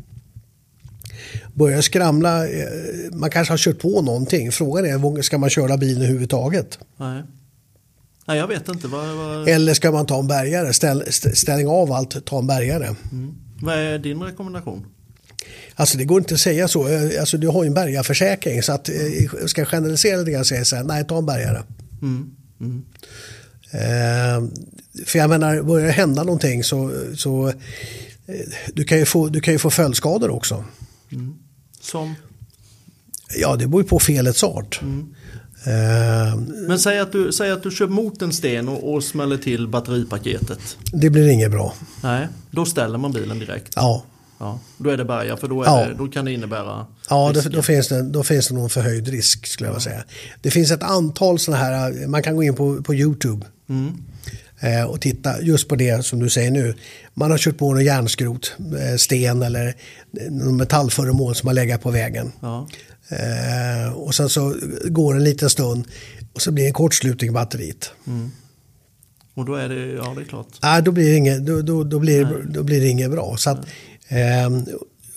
[1.53, 2.67] börjar skramla, eh,
[3.11, 4.51] man kanske har kört på någonting.
[4.51, 6.79] Frågan är, ska man köra bilen överhuvudtaget?
[6.97, 7.23] Nej.
[8.25, 8.87] Nej, jag vet inte.
[8.87, 9.47] Vad, vad...
[9.47, 10.73] Eller ska man ta en bärgare?
[10.73, 12.95] Ställ, ställning av allt, ta en bärgare.
[13.11, 13.35] Mm.
[13.61, 14.85] Vad är din rekommendation?
[15.75, 16.87] Alltså det går inte att säga så.
[16.87, 18.95] Eh, alltså du har ju en bärgarförsäkring så att eh,
[19.45, 21.63] ska jag generalisera lite grann säga så här, nej ta en bärgare.
[22.01, 22.31] Mm.
[22.59, 22.85] Mm.
[23.71, 24.49] Eh,
[25.05, 27.53] för jag menar, börjar det hända någonting så, så
[28.73, 30.63] du kan ju få, du kan ju få följdskador också.
[31.11, 31.35] Mm.
[31.81, 32.15] Som?
[33.37, 34.81] Ja, det beror ju på felets art.
[34.81, 35.15] Mm.
[35.67, 36.35] Uh,
[36.67, 39.67] Men säg att, du, säg att du kör mot en sten och, och smäller till
[39.67, 40.77] batteripaketet.
[40.93, 41.73] Det blir inget bra.
[42.03, 43.73] Nej, då ställer man bilen direkt.
[43.75, 44.03] Ja.
[44.39, 45.85] ja då är det bärga, för då, ja.
[45.85, 49.07] det, då kan det innebära Ja, det, då, finns det, då finns det någon förhöjd
[49.07, 50.03] risk skulle jag säga.
[50.41, 53.45] Det finns ett antal sådana här, man kan gå in på, på YouTube.
[53.69, 53.93] Mm.
[54.59, 56.75] Eh, och titta just på det som du säger nu.
[57.13, 59.75] Man har kört på någon järnskrot, eh, sten eller
[60.29, 62.31] någon metallföremål som har legat på vägen.
[62.41, 62.67] Ja.
[63.09, 64.55] Eh, och sen så
[64.85, 65.85] går en liten stund
[66.33, 67.91] och så blir det en kortslutning i batteriet.
[68.07, 68.31] Mm.
[69.33, 70.47] Och då är det, ja det är klart.
[70.63, 73.37] Nej, då blir det inget, då, då, då blir, då blir det inget bra.
[73.37, 73.65] Så att,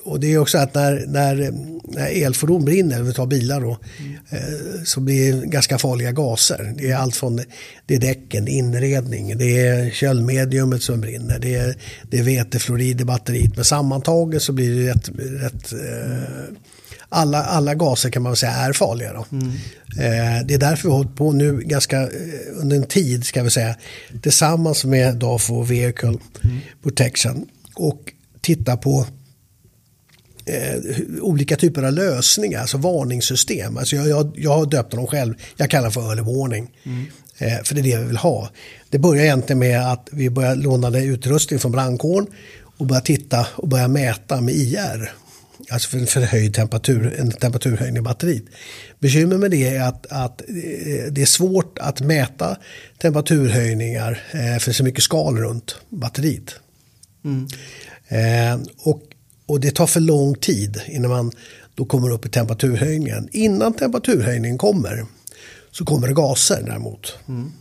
[0.04, 1.52] och det är också att när, när,
[1.84, 4.16] när elfordon brinner, vi tar bilar då, mm.
[4.30, 6.74] eh, så blir det ganska farliga gaser.
[6.78, 7.40] Det är allt från
[7.86, 11.76] det är däcken, inredning, det är köldmediumet som brinner, det är,
[12.10, 13.56] det är vetefluorid i batteriet.
[13.56, 15.10] Men sammantaget så blir det rätt,
[15.42, 16.54] rätt eh,
[17.08, 19.12] alla, alla gaser kan man säga är farliga.
[19.12, 19.26] Då.
[19.32, 19.48] Mm.
[19.98, 22.08] Eh, det är därför vi har hållit på nu ganska
[22.56, 23.76] under en tid ska vi säga
[24.22, 26.58] tillsammans med DAFO Vehicle mm.
[26.82, 29.06] Protection och titta på
[30.44, 33.76] eh, olika typer av lösningar, alltså varningssystem.
[33.76, 36.70] Alltså jag, jag, jag har döpt dem själv, jag kallar det för early warning.
[36.84, 37.06] Mm.
[37.38, 38.50] Eh, för det är det vi vill ha.
[38.90, 42.26] Det börjar egentligen med att vi börjar låna utrustning från brandkåren
[42.76, 45.12] och börja titta och börja mäta med IR.
[45.70, 48.44] Alltså för en förhöjd temperatur, en temperaturhöjning i batteriet.
[48.98, 50.46] Bekymmer med det är att, att eh,
[51.10, 52.56] det är svårt att mäta
[52.98, 56.54] temperaturhöjningar eh, för så mycket skal runt batteriet.
[57.24, 57.48] Mm.
[58.08, 59.02] Eh, och
[59.52, 61.32] och det tar för lång tid innan man
[61.74, 63.28] då kommer upp i temperaturhöjningen.
[63.32, 65.06] Innan temperaturhöjningen kommer
[65.70, 67.18] så kommer det gaser däremot.
[67.28, 67.52] Mm.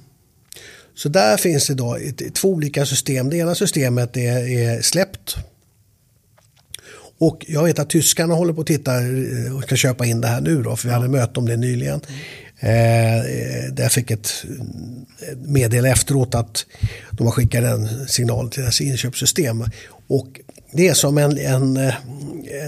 [0.96, 1.98] Så där finns det då
[2.34, 3.30] två olika system.
[3.30, 5.36] Det ena systemet är, är släppt.
[7.18, 8.92] Och jag vet att tyskarna håller på att titta
[9.56, 12.02] och ska köpa in det här nu då, för vi hade möte om det nyligen.
[12.60, 13.24] Eh,
[13.72, 14.46] där jag fick ett
[15.36, 16.66] meddelande efteråt att
[17.12, 19.66] de har skickat en signal till deras inköpssystem.
[20.08, 20.40] Och
[20.74, 21.74] det är som en, en,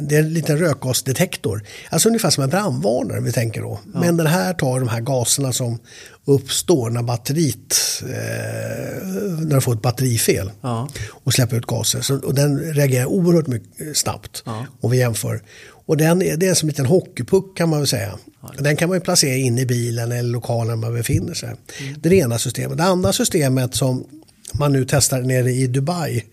[0.01, 1.63] det är en liten rökgasdetektor.
[1.89, 3.79] Alltså ungefär som en brandvarnare vi tänker då.
[3.93, 3.99] Ja.
[3.99, 5.79] Men den här tar de här gaserna som
[6.25, 9.03] uppstår när batteriet, eh,
[9.39, 10.89] när du får ett batterifel ja.
[11.09, 12.01] och släpper ut gaser.
[12.01, 14.65] Så, och den reagerar oerhört mycket snabbt ja.
[14.81, 15.41] om vi jämför.
[15.85, 18.17] Och den, det är som en liten hockeypuck kan man väl säga.
[18.59, 21.49] Den kan man ju placera in i bilen eller lokalen man befinner sig.
[21.49, 21.95] Mm.
[22.01, 22.77] Det ena systemet.
[22.77, 24.05] Det andra systemet som
[24.53, 26.23] man nu testar nere i Dubai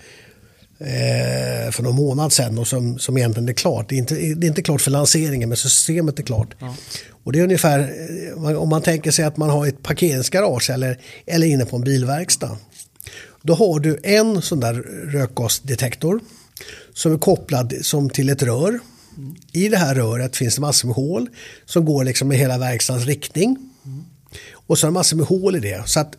[0.80, 3.88] eh, för någon månad sedan och som, som egentligen är klart.
[3.88, 6.54] Det är, inte, det är inte klart för lanseringen men systemet är klart.
[6.58, 6.74] Ja.
[7.24, 7.92] Och det är ungefär
[8.46, 11.82] eh, om man tänker sig att man har ett parkeringsgarage eller, eller inne på en
[11.82, 12.56] bilverkstad.
[13.42, 14.74] Då har du en sån där
[15.12, 16.20] rökgasdetektor
[16.94, 18.80] som är kopplad som till ett rör.
[19.16, 19.34] Mm.
[19.52, 21.28] I det här röret finns det massor med hål
[21.64, 23.56] som går liksom i hela verkstadens riktning.
[23.84, 24.04] Mm.
[24.52, 25.88] Och så är det massor med hål i det.
[25.88, 26.16] Så att,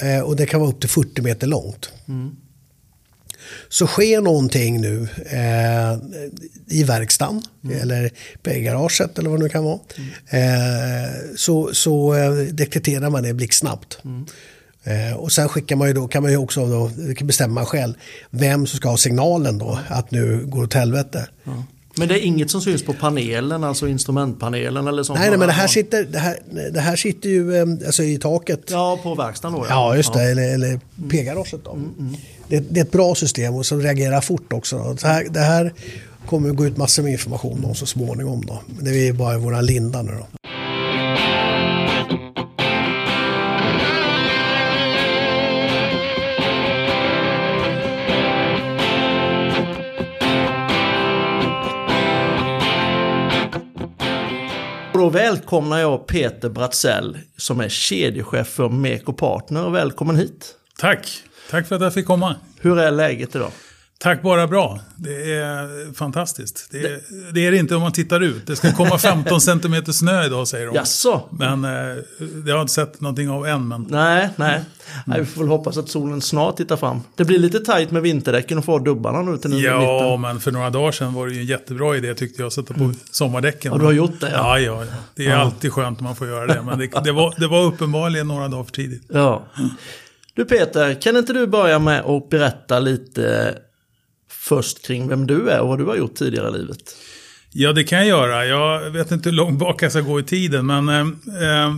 [0.00, 1.90] eh, och det kan vara upp till 40 meter långt.
[2.08, 2.36] Mm.
[3.68, 5.98] Så sker någonting nu eh,
[6.66, 7.80] i verkstaden mm.
[7.80, 8.10] eller
[8.44, 9.78] i garaget eller vad det nu kan vara.
[9.96, 10.10] Mm.
[10.30, 13.98] Eh, så så eh, detekterar man det blixtsnabbt.
[14.04, 14.26] Mm.
[14.84, 16.90] Eh, och sen skickar man ju då, kan man ju också då,
[17.24, 17.94] bestämma själv
[18.30, 21.28] vem som ska ha signalen då att nu går det åt helvete.
[21.98, 25.18] Men det är inget som syns på panelen, alltså instrumentpanelen eller sånt?
[25.18, 26.38] Nej, nej men det här, sitter, det, här,
[26.72, 28.70] det här sitter ju eh, alltså, i taket.
[28.70, 29.66] Ja, på verkstaden då?
[29.68, 30.22] Ja, ja just det.
[30.22, 30.30] Ja.
[30.30, 30.80] Eller, eller
[31.10, 31.72] p-garaget då.
[31.72, 32.16] Mm, mm.
[32.48, 34.96] Det, det, är ett bra system och som reagerar fort också.
[35.00, 35.72] Det här, det här
[36.26, 38.46] kommer gå ut massor med information om så småningom.
[38.46, 38.60] Då.
[38.80, 40.35] Det är bara våra linda nu då.
[54.98, 59.70] Då välkomnar jag Peter Bratzell som är kedjechef för Meko Partner.
[59.70, 60.54] Välkommen hit.
[60.78, 62.36] Tack, tack för att jag fick komma.
[62.60, 63.50] Hur är läget idag?
[63.98, 64.80] Tack bara bra.
[64.96, 66.68] Det är fantastiskt.
[66.70, 67.00] Det är,
[67.32, 68.46] det är det inte om man tittar ut.
[68.46, 70.74] Det ska komma 15 cm snö idag säger de.
[70.74, 71.22] Jaså?
[71.30, 71.70] Men eh,
[72.18, 73.68] det har jag inte sett någonting av än.
[73.68, 73.86] Men...
[73.90, 74.60] Nej, nej.
[75.04, 75.20] nej.
[75.20, 77.00] Vi får väl hoppas att solen snart tittar fram.
[77.14, 80.20] Det blir lite tajt med vinterdäcken och få dubbarna nu till Ja, mitten.
[80.20, 82.74] men för några dagar sedan var det ju en jättebra idé tyckte jag att sätta
[82.74, 82.96] på mm.
[83.10, 83.72] sommardäcken.
[83.72, 84.30] Ja, du har gjort det?
[84.30, 84.84] Ja, ja.
[84.84, 84.92] ja.
[85.14, 85.36] Det är ja.
[85.36, 86.62] alltid skönt om man får göra det.
[86.62, 89.02] Men det, det, var, det var uppenbarligen några dagar för tidigt.
[89.08, 89.44] Ja.
[90.34, 93.54] Du Peter, kan inte du börja med att berätta lite
[94.48, 96.96] först kring vem du är och vad du har gjort tidigare i livet?
[97.52, 98.46] Ja, det kan jag göra.
[98.46, 101.00] Jag vet inte hur långt bak jag ska gå i tiden, men eh,
[101.42, 101.74] eh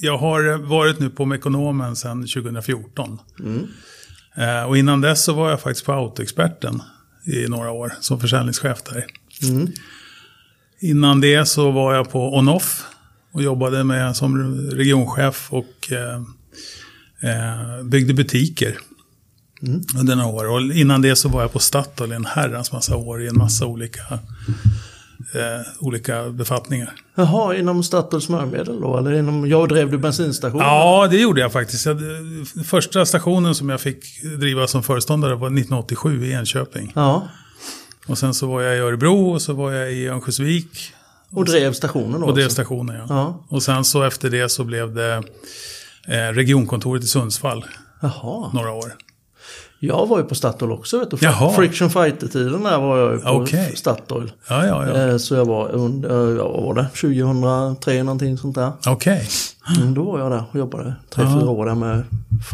[0.00, 3.18] jag har varit nu på Mekonomen sedan 2014.
[3.40, 3.66] Mm.
[4.34, 6.82] Eh, och innan dess så var jag faktiskt på Autoexperten
[7.24, 9.06] i några år som försäljningschef där.
[9.42, 9.72] Mm.
[10.80, 12.84] Innan det så var jag på Onoff
[13.32, 16.22] och jobbade med som regionchef och eh,
[17.30, 18.78] eh byggde butiker
[19.62, 19.82] Mm.
[19.98, 20.50] Under några år.
[20.50, 23.66] Och innan det så var jag på Statoil en herrans massa år i en massa
[23.66, 24.02] olika,
[25.34, 26.92] eh, olika befattningar.
[27.14, 28.98] Jaha, inom Statoil smörjmedel då?
[28.98, 30.60] Eller inom, jag drev du bensinstation?
[30.60, 31.86] Ja, det gjorde jag faktiskt.
[31.86, 31.98] Jag,
[32.64, 36.92] första stationen som jag fick driva som föreståndare var 1987 i Enköping.
[36.94, 37.28] Ja.
[38.06, 40.92] Och sen så var jag i Örebro och så var jag i Örnsköldsvik.
[41.30, 42.26] Och, och drev stationen då?
[42.26, 43.06] Och drev stationen, ja.
[43.08, 43.44] ja.
[43.48, 45.22] Och sen så efter det så blev det
[46.08, 47.64] eh, regionkontoret i Sundsvall.
[48.00, 48.50] Jaha.
[48.54, 48.96] Några år.
[49.78, 50.98] Jag var ju på Statoil också.
[50.98, 51.16] Vet du.
[51.20, 51.52] Jaha.
[51.52, 53.76] Friction Fighter-tiden där var jag ju på okay.
[53.76, 54.32] Statoil.
[54.48, 55.08] Ja, ja, ja.
[55.08, 58.72] Eh, så jag var under, ja, var det 2003 någonting sånt där.
[58.86, 59.28] Okej.
[59.66, 59.82] Okay.
[59.82, 62.04] Mm, då var jag där och jobbade tre, fyra år där med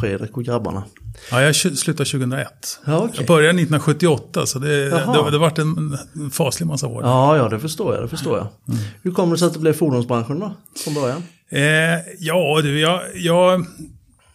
[0.00, 0.84] Fredrik och grabbarna.
[1.30, 2.80] Ja, jag slutade 2001.
[2.84, 3.16] Ja, okay.
[3.16, 5.98] Jag började 1978 så det, det, det varit en
[6.32, 7.02] faslig massa år.
[7.02, 8.04] Ja, ja, det förstår jag.
[8.04, 8.46] Det förstår jag.
[8.68, 8.84] Mm.
[9.02, 10.52] Hur kommer det sig att det blev fordonsbranschen då,
[10.84, 11.22] från början?
[11.48, 13.66] Eh, ja, du, jag, jag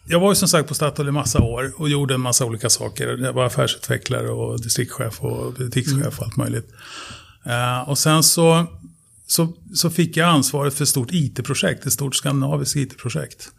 [0.08, 2.70] jag var ju som sagt på Statoil i massa år och gjorde en massa olika
[2.70, 3.18] saker.
[3.18, 6.72] Jag var affärsutvecklare och distriktschef och butikschef och allt möjligt.
[7.48, 8.66] Uh, och sen så,
[9.28, 13.50] så, så fick jag ansvaret för ett stort IT-projekt, ett stort skandinaviskt IT-projekt.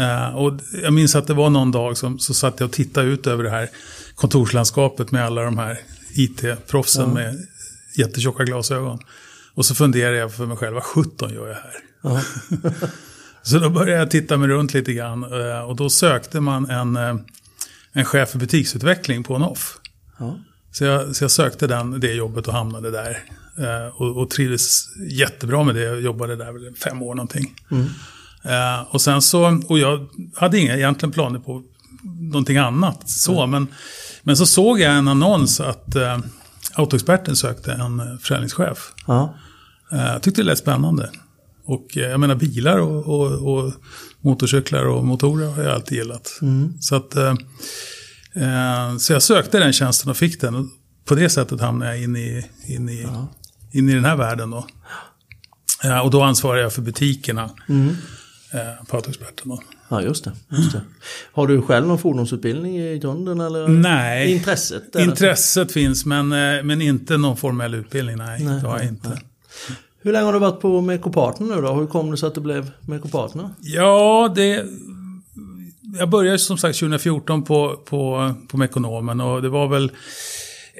[0.00, 3.08] Uh, och jag minns att det var någon dag som så satt jag och tittade
[3.08, 3.68] ut över det här
[4.14, 5.80] kontorslandskapet med alla de här
[6.14, 7.14] IT-proffsen mm.
[7.14, 7.46] med
[7.96, 8.98] jättetjocka glasögon.
[9.54, 11.74] Och så funderade jag för mig själv, vad sjutton gör jag här?
[12.04, 12.74] Mm.
[13.46, 16.96] Så då började jag titta mig runt lite grann eh, och då sökte man en,
[16.96, 17.16] eh,
[17.92, 19.78] en chef för butiksutveckling på en off.
[20.18, 20.36] Ja.
[20.72, 23.18] Så jag, så jag sökte den, det jobbet och hamnade där.
[23.58, 25.82] Eh, och, och trivdes jättebra med det.
[25.82, 27.54] Jag jobbade där väl fem år någonting.
[28.44, 31.62] Eh, och sen så, och jag hade inga egentligen planer på
[32.20, 33.08] någonting annat.
[33.10, 33.66] Så, men,
[34.22, 36.18] men så såg jag en annons att eh,
[36.74, 38.92] Autoexperten sökte en försäljningschef.
[39.06, 39.34] Ja.
[39.92, 41.10] Eh, Jag tyckte det lät spännande.
[41.66, 43.72] Och eh, jag menar bilar och, och, och
[44.20, 46.40] motorcyklar och motorer har jag alltid gillat.
[46.80, 47.34] Så, att, eh,
[48.34, 50.70] eh, så jag sökte den tjänsten och fick den.
[51.04, 53.06] På det sättet hamnade jag in i, in i,
[53.72, 54.50] in i den här världen.
[54.50, 54.66] Då.
[55.84, 57.50] Eh, och då ansvarar jag för butikerna
[58.52, 59.58] eh, på Autoexperten.
[59.88, 60.80] Ja, just det, just det.
[61.32, 63.40] Har du själv någon fordonsutbildning i grunden?
[63.40, 63.68] Eller?
[63.68, 64.32] Nej.
[64.32, 64.96] Intresset?
[64.96, 65.04] eller?
[65.04, 68.16] Intresset finns men, eh, men inte någon formell utbildning.
[68.16, 69.08] Nej, Nej, det har jag inte.
[69.08, 69.18] nej.
[70.04, 71.72] Hur länge har du varit på Mekopartner nu då?
[71.72, 73.50] Hur kom det sig att du blev Mekopartner?
[73.60, 74.66] Ja, det...
[75.98, 79.92] Jag började som sagt 2014 på, på, på Mekonomen och det var väl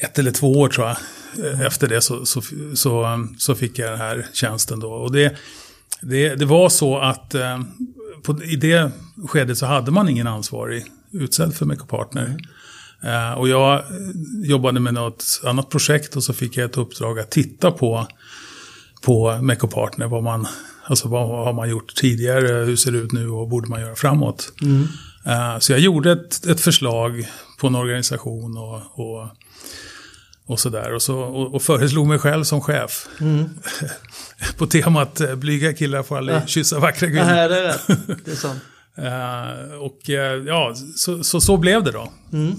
[0.03, 0.97] ett eller två år tror jag.
[1.53, 2.43] Eh, efter det så, så,
[2.75, 4.93] så, så fick jag den här tjänsten då.
[4.93, 5.37] Och det,
[6.01, 7.61] det, det var så att eh,
[8.23, 8.91] på, i det
[9.29, 12.37] skedet så hade man ingen ansvarig utsedd för Mekopartner.
[13.03, 13.83] Eh, och jag
[14.45, 18.07] jobbade med något annat projekt och så fick jag ett uppdrag att titta på
[19.05, 20.07] på Mekopartner.
[20.07, 20.47] Vad, man,
[20.85, 23.81] alltså vad har man gjort tidigare, hur ser det ut nu och vad borde man
[23.81, 24.53] göra framåt.
[25.27, 27.29] Eh, så jag gjorde ett, ett förslag
[27.61, 29.29] på en organisation och, och,
[30.47, 30.95] och sådär.
[30.95, 33.07] Och, så, och, och föreslog mig själv som chef.
[34.59, 36.47] på temat eh, blyga killar får aldrig Ja.
[36.47, 37.25] kyssa vackra Det kvinnor.
[37.27, 37.87] här är rätt.
[38.25, 38.61] Det är sant.
[38.99, 42.13] Eh, och eh, ja, så, så, så blev det då.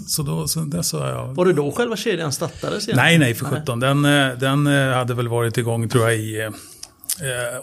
[0.08, 1.28] Så då, så dess har jag...
[1.28, 2.88] Var det då själva kedjan startades?
[2.88, 2.98] igen?
[2.98, 3.80] Nej, nej, för sjutton.
[3.80, 6.52] Den, eh, den hade väl varit igång, tror jag, i eh,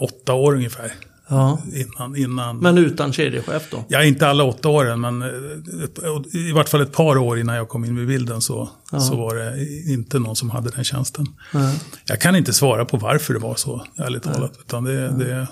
[0.00, 0.92] åtta år ungefär.
[1.28, 1.58] Ja.
[1.74, 2.58] Innan, innan...
[2.58, 3.84] Men utan kedjechef då?
[3.88, 7.68] Ja, inte alla åtta åren, men ett, i vart fall ett par år innan jag
[7.68, 11.26] kom in i bilden så, så var det inte någon som hade den tjänsten.
[11.52, 11.78] Nej.
[12.06, 14.52] Jag kan inte svara på varför det var så, ärligt talat.
[14.66, 15.46] Utan det, det,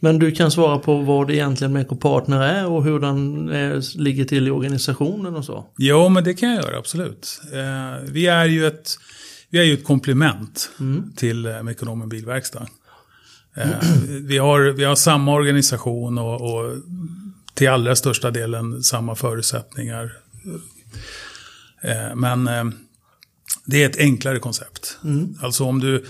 [0.00, 4.24] Men du kan svara på vad egentligen Meko Partner är och hur den är, ligger
[4.24, 5.66] till i organisationen och så?
[5.78, 7.40] Jo, men det kan jag göra, absolut.
[7.52, 8.98] Eh, vi är ju ett,
[9.50, 10.70] vi är ju ett komplement
[11.16, 12.66] till eh, Mekonomen Bilverkstad.
[13.56, 13.68] Eh,
[14.08, 16.76] vi, har, vi har samma organisation och, och
[17.54, 20.12] till allra största delen samma förutsättningar.
[21.82, 22.64] Eh, men eh,
[23.64, 24.98] det är ett enklare koncept.
[25.42, 26.04] Alltså om du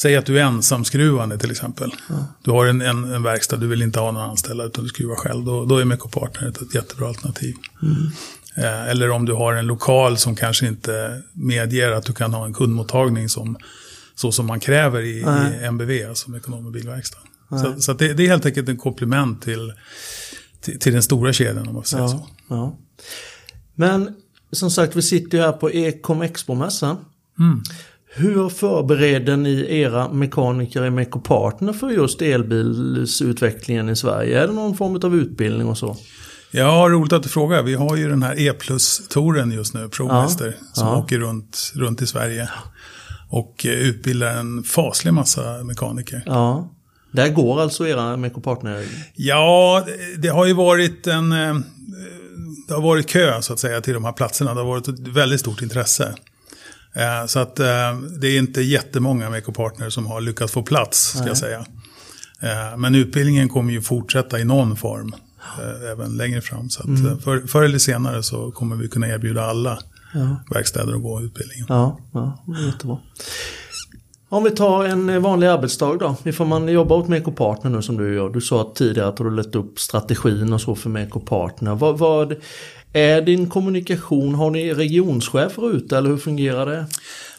[0.00, 1.94] säger att du är ensamskruvande till exempel.
[2.42, 5.16] Du har en, en, en verkstad, du vill inte ha någon anställda utan du skruvar
[5.16, 5.44] själv.
[5.44, 7.54] Då, då är Meco Partner ett, ett jättebra alternativ.
[8.56, 12.44] Eh, eller om du har en lokal som kanske inte medger att du kan ha
[12.46, 13.56] en kundmottagning som,
[14.14, 17.18] så som man kräver i, i MBV, alltså Mekonom och bilverkstad.
[17.48, 19.72] Så, så det, det är helt enkelt en komplement till,
[20.60, 22.26] till, till den stora kedjan om man får säga så.
[22.48, 22.78] Ja, ja.
[23.74, 24.16] Men
[24.52, 26.96] som sagt, vi sitter ju här på Ecom Expo-mässan.
[27.38, 27.62] Mm.
[28.14, 34.42] Hur förbereder ni era mekaniker i Meko Partner för just elbilsutvecklingen i Sverige?
[34.42, 35.96] Är det någon form av utbildning och så?
[36.50, 37.62] Ja, roligt att du frågar.
[37.62, 40.96] Vi har ju den här E-plus-touren just nu, ProMaster, som ja.
[40.98, 42.48] åker runt, runt i Sverige.
[43.28, 46.22] Och utbildar en faslig massa mekaniker.
[46.26, 46.70] Ja.
[47.12, 48.84] Där går alltså era Meko Partner...
[49.14, 51.32] Ja, det- det har ju varit en...
[51.32, 51.54] eh,
[52.68, 54.54] Det har varit kö så att säga till de här platserna.
[54.54, 56.14] Det har varit ett väldigt stort intresse.
[56.94, 57.66] Eh, Så att eh,
[58.20, 61.58] det är inte jättemånga Mekopartner som har lyckats få plats, ska jag säga.
[62.42, 65.14] Eh, Men utbildningen kommer ju fortsätta i någon form
[65.92, 66.70] även längre fram.
[66.70, 69.78] Så eh, för, förr eller senare så kommer vi kunna erbjuda alla
[70.50, 71.66] verkstäder att gå utbildningen.
[71.68, 72.98] Ja, ja jättebra.
[74.28, 76.16] Om vi tar en vanlig arbetsdag då.
[76.24, 78.30] Ifall man jobbar åt Meko Partner nu som du gör.
[78.30, 81.74] Du sa tidigare att du lett upp strategin och så för Meko Partner.
[81.74, 82.34] Vad, vad
[82.92, 84.34] är din kommunikation?
[84.34, 86.86] Har ni regionschefer ute eller hur fungerar det?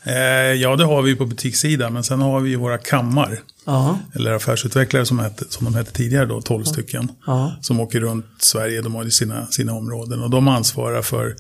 [0.04, 3.40] Eh, Ja, det har vi på butikssidan, men sen har vi våra kammar.
[3.66, 7.12] Ja, Eller affärsutvecklare som, hette, som de hette tidigare då, 12 stycken.
[7.26, 10.24] ja, Som åker runt Sverige, de har sina, sina områden.
[10.24, 11.36] Och de ansvarar för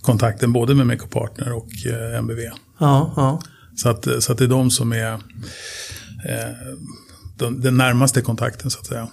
[0.00, 2.40] kontakten både med Mekopartner och eh, MBV.
[2.78, 3.40] ja.
[3.76, 5.18] Så att, så att det är de som är eh,
[7.38, 9.08] den, den närmaste kontakten så att säga.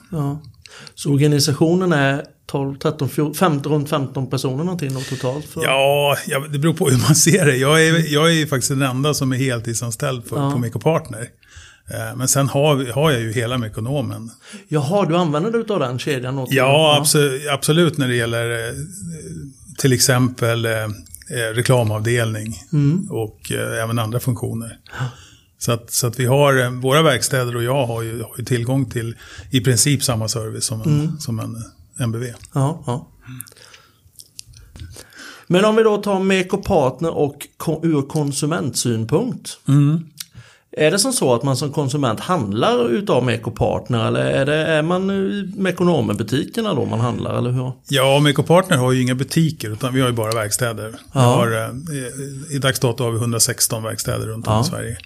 [0.95, 5.45] Så organisationen är 12, 13, 14, 15, runt 15 personer någonting totalt?
[5.45, 5.63] För...
[5.63, 6.17] Ja,
[6.51, 7.57] det beror på hur man ser det.
[7.57, 10.51] Jag är, jag är ju faktiskt den enda som är heltidsanställd för, Ja.
[10.51, 11.27] på Mekopartner.
[11.89, 14.29] Eh, men sen har, har jag ju hela Mekonomen.
[14.67, 16.39] Jaha, du använder dig av den kedjan?
[16.39, 18.73] åt- Ja, absolut, absolut när det gäller eh,
[19.77, 20.71] till exempel eh,
[21.55, 22.55] reklamavdelning
[23.09, 24.77] och eh, även andra funktioner.
[25.57, 28.85] Så att, så att vi har, våra verkstäder och jag har ju, har ju tillgång
[28.89, 29.15] till
[29.51, 31.55] i princip samma service som en, som en
[31.99, 32.23] MBV.
[32.53, 33.07] Ja, ja.
[35.47, 37.47] Men om vi då tar Meko Partner och
[37.83, 39.57] ur konsumentsynpunkt.
[40.77, 44.55] Är det som så att man som konsument handlar utav Meko Partner eller är, det,
[44.55, 47.71] är man i Mekonomen-butikerna då man handlar eller hur?
[47.87, 50.95] Ja, Meko Partner har ju inga butiker utan vi har ju bara verkstäder.
[51.13, 51.19] Ja.
[51.19, 54.61] har, eh, i, I dags dato har vi 116 verkstäder runt om Ja.
[54.61, 54.97] i Sverige.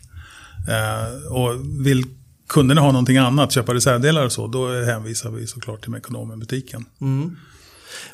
[0.69, 2.03] Eh, och vill
[2.47, 6.85] kunderna ha någonting annat, köpa reservdelar och så, då hänvisar vi såklart till Mekonomen-butiken.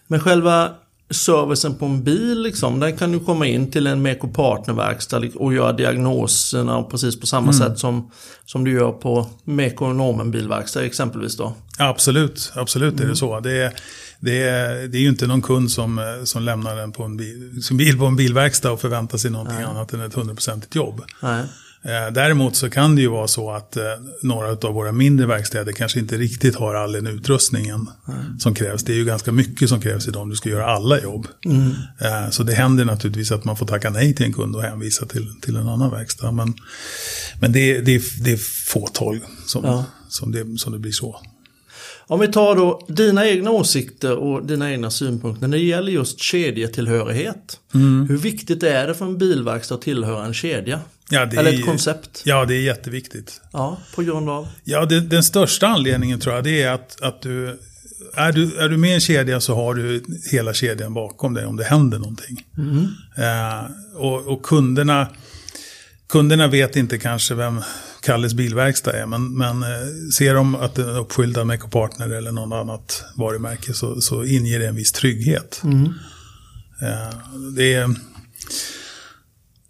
[0.07, 0.71] Men själva
[1.09, 5.53] servicen på en bil, liksom, den kan ju komma in till en Meko Partner-verkstad och
[5.53, 8.11] göra diagnoserna precis på samma sätt som,
[8.45, 11.55] som du gör på Mekonomen bilverkstad exempelvis då.
[11.77, 13.05] Absolut, absolut Mm.
[13.05, 13.39] är det så.
[13.39, 13.73] Det är,
[14.19, 17.63] det, är, det är ju inte någon kund som, som lämnar en, på en bil,
[17.63, 21.01] sin bil på en bilverkstad och förväntar sig någonting annat än ett hundraprocentigt jobb.
[21.21, 21.43] Nej.
[21.85, 23.83] Eh, Däremot så kan det ju vara så att eh,
[24.21, 27.89] några av våra mindre verkstäder kanske inte riktigt har all den utrustningen
[28.39, 28.83] som krävs.
[28.83, 31.27] Det är ju ganska mycket som krävs idag om du ska göra alla jobb.
[32.01, 35.05] Eh, Så det händer naturligtvis att man får tacka nej till en kund och hänvisa
[35.05, 36.31] till, till en annan verkstad.
[36.31, 36.53] Men,
[37.41, 39.85] men det, är- det, det är fåtal som, Ja.
[40.09, 41.21] som, det, som det blir så.
[42.07, 46.19] Om vi tar då dina egna åsikter och dina egna synpunkter när det gäller just
[46.19, 47.59] kedjetillhörighet.
[48.07, 50.79] Hur viktigt är det för en bilverkstad att tillhöra en kedja?
[51.09, 52.21] Ja, det Eller är- ett koncept?
[52.25, 53.41] Ja, det är jätteviktigt.
[53.53, 54.47] Ja, på grund av?
[54.63, 57.59] Ja, det, den största anledningen tror jag det är att, att du,
[58.13, 61.45] är du är du med i en kedja så har du hela kedjan bakom dig
[61.45, 62.45] om det händer någonting.
[63.17, 65.07] Eh, och, och kunderna,
[66.09, 67.61] kunderna vet inte kanske vem
[68.01, 69.69] Kalles bilverkstad är, men, men eh,
[70.17, 74.23] ser de att den är uppfylld av Meco Partner eller något annat varumärke så, så
[74.23, 75.61] inger det en viss trygghet.
[76.81, 77.15] Eh,
[77.55, 77.95] det är,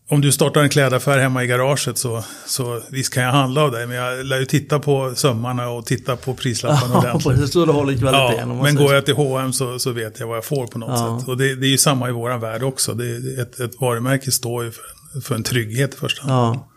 [0.10, 3.72] om du startar en klädaffär hemma i garaget så, så visst kan jag handla av
[3.72, 3.88] dig.
[3.88, 7.36] Men jag lär ju titta på sömmarna och titta på prislapparna Ja, ordentligt.
[7.36, 7.54] precis.
[7.66, 8.50] Det håller kvaliteten.
[8.50, 11.00] Ja, men går jag till H&M så, så vet jag vad jag får på något
[11.00, 11.20] Ja.
[11.20, 11.30] sätt.
[11.30, 12.94] Och det, det är ju samma i våran värld också.
[12.94, 14.84] Det, ett, ett varumärke står ju för,
[15.22, 16.56] för en trygghet i första hand.
[16.56, 16.68] Ja.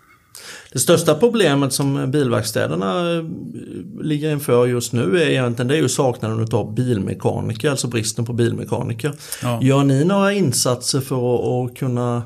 [0.72, 3.24] Det största problemet som bilverkstäderna eh,
[4.02, 8.32] ligger inför just nu är egentligen det är ju saknaden av bilmekaniker, alltså bristen på
[8.32, 9.12] bilmekaniker.
[9.42, 9.58] Ja.
[9.62, 12.22] Gör ni några insatser för att, att kunna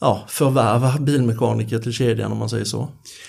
[0.00, 2.88] ja, förvärva bilmekaniker till kedjan om man säger så?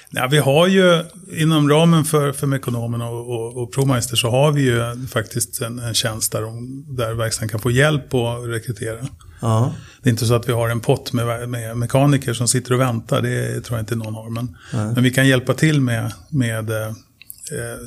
[0.10, 1.04] Ja, vi har ju
[1.38, 5.80] inom ramen för, för Mekonomen och, och, och ProMeister så har vi ju faktiskt en,
[5.80, 9.08] en tjänst där, de, där verkstaden kan få hjälp att rekrytera.
[9.42, 12.74] Ja, Det är inte så att vi har en pott med, med mekaniker som sitter
[12.74, 14.30] och väntar, det tror jag inte någon har.
[14.30, 17.80] Men, men vi kan hjälpa till med, med eh, eh,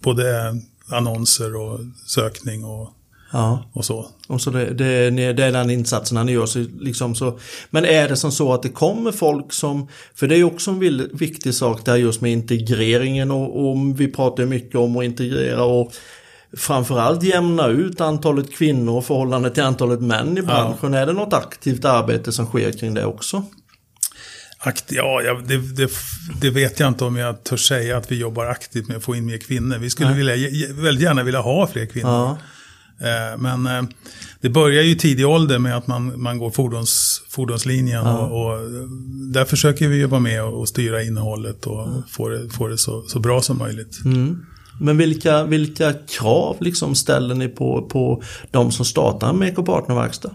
[0.00, 0.56] både
[0.88, 2.90] annonser och sökning och,
[3.32, 3.70] ja.
[3.72, 4.06] och så.
[4.28, 6.46] Och så det, det, det är den insatserna ni gör.
[6.46, 7.38] Så liksom så.
[7.70, 10.78] Men är det som så att det kommer folk som, för det är också en
[10.78, 15.64] vill- viktig sak där just med integreringen och, och vi pratar mycket om att integrera
[15.64, 15.92] och
[16.56, 20.94] framförallt jämna ut antalet kvinnor och förhållande till antalet män i branschen.
[20.94, 23.44] Är det något aktivt arbete som sker kring det också?
[24.58, 25.90] Akt, ja, ja det, det,
[26.40, 29.16] det vet jag inte om jag törs säga att vi jobbar aktivt med att få
[29.16, 29.78] in mer kvinnor.
[29.78, 30.34] Vi skulle vilja,
[30.82, 32.10] väldigt gärna vilja ha fler kvinnor.
[32.10, 32.38] Ja.
[33.02, 33.82] Eh, Men eh,
[34.40, 38.06] det börjar ju i tidig ålder med att man, man går fordons, fordonslinjen.
[38.06, 38.58] Och, och
[39.32, 42.78] där försöker vi ju vara med och, och styra innehållet och få det, få det
[42.78, 43.98] så, så bra som möjligt.
[44.80, 50.30] Men vilka, vilka krav liksom ställer ni på, på de som startar en Make Partner-verkstad?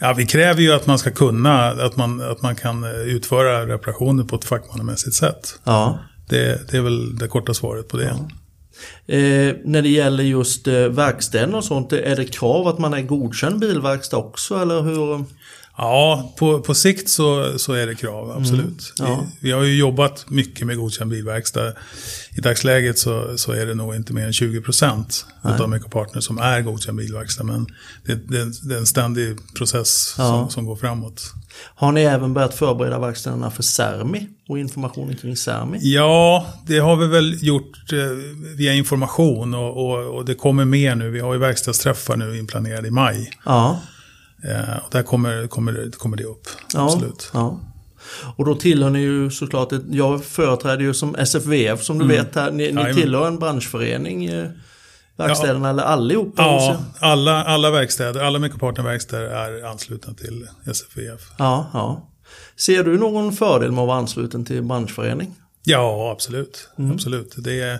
[0.00, 3.66] Ja, vi kräver ju att man ska kunna, att man, att man kan eh, utföra
[3.66, 5.60] reparationer på ett fackmannamässigt sätt.
[5.64, 5.98] Ja.
[6.28, 8.16] Det, det är väl det korta svaret på det.
[9.06, 13.02] Eh, när det gäller just eh, verkstäderna och sånt, är det krav att man är
[13.02, 15.24] godkänd bilverkstad också eller hur?
[15.82, 18.92] Ja, på, på sikt så, så är det krav, absolut.
[19.00, 19.10] Mm.
[19.12, 19.24] Ja.
[19.40, 21.72] Vi, vi har ju jobbat mycket med godkänd bilverkstad.
[22.36, 26.38] I dagsläget så, så är det nog inte mer än 20 procent av Mekopartner som
[26.38, 27.44] är godkänd bilverkstad.
[27.44, 27.66] Men
[28.06, 30.24] det, det, det är en ständig process Ja.
[30.28, 31.32] som, som går framåt.
[31.74, 35.78] Har ni även börjat förbereda verkstäderna för Sermi och informationen kring Sermi?
[35.80, 37.98] Ja, det har vi väl gjort eh,
[38.56, 41.10] via information och, och, och det kommer mer nu.
[41.10, 43.30] Vi har ju verkstadsträffar nu inplanerade i maj.
[43.44, 43.80] Ja.
[44.44, 46.84] Eh, och där kommer, kommer, kommer det upp, ja.
[46.84, 47.30] absolut.
[47.34, 47.60] Ja.
[48.36, 52.34] Och då tillhör ni ju såklart, ett, jag företräder ju som SFVF som du vet
[52.34, 54.48] här, ni, ni tillhör en branschförening, eh,
[55.16, 56.42] verkstäderna eller allihopa?
[56.42, 61.20] Ja, alla, alla verkstäder, alla Mekopartner-verkstäder är anslutna till SFVF.
[61.38, 62.06] ja, ja.
[62.56, 65.34] Ser du någon fördel med att vara ansluten till branschförening?
[65.64, 66.68] Ja, absolut.
[66.78, 66.92] Mm.
[66.92, 67.34] absolut.
[67.36, 67.78] Det, är,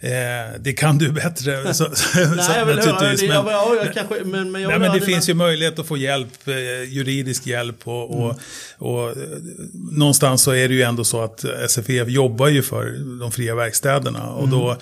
[0.00, 1.74] eh, det kan du bättre.
[1.74, 2.24] Så, så, Nej,
[2.58, 5.28] jag vill höra naturligtvis, men- ja, jag kanske, men, men jag Nej, men det finns
[5.28, 6.54] ju möjlighet att få hjälp, eh,
[6.92, 8.36] juridisk hjälp och, och, Mm.
[8.78, 9.16] och eh,
[9.92, 12.84] någonstans så är det ju ändå så att SFF jobbar ju för
[13.20, 14.58] de fria verkstäderna och Mm.
[14.58, 14.76] då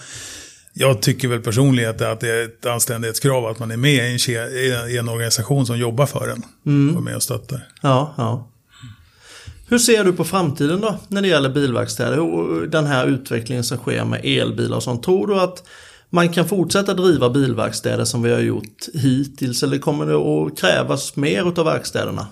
[0.79, 4.91] Jag tycker väl personligen att det, är ett anständighetskrav att man är med i en,
[4.91, 6.43] i en organisation som jobbar för en.
[6.91, 7.69] Och är med och stöttar.
[7.83, 8.51] Ja, ja.
[9.69, 13.79] Hur ser du på framtiden då när det gäller bilverkstäder och den här utvecklingen som
[13.79, 15.03] sker med elbilar och sånt?
[15.03, 15.63] Tror du att
[16.11, 21.17] man kan fortsätta driva bilverkstäder som vi har gjort hittills eller kommer det att krävas
[21.17, 22.29] mer av verkstäderna?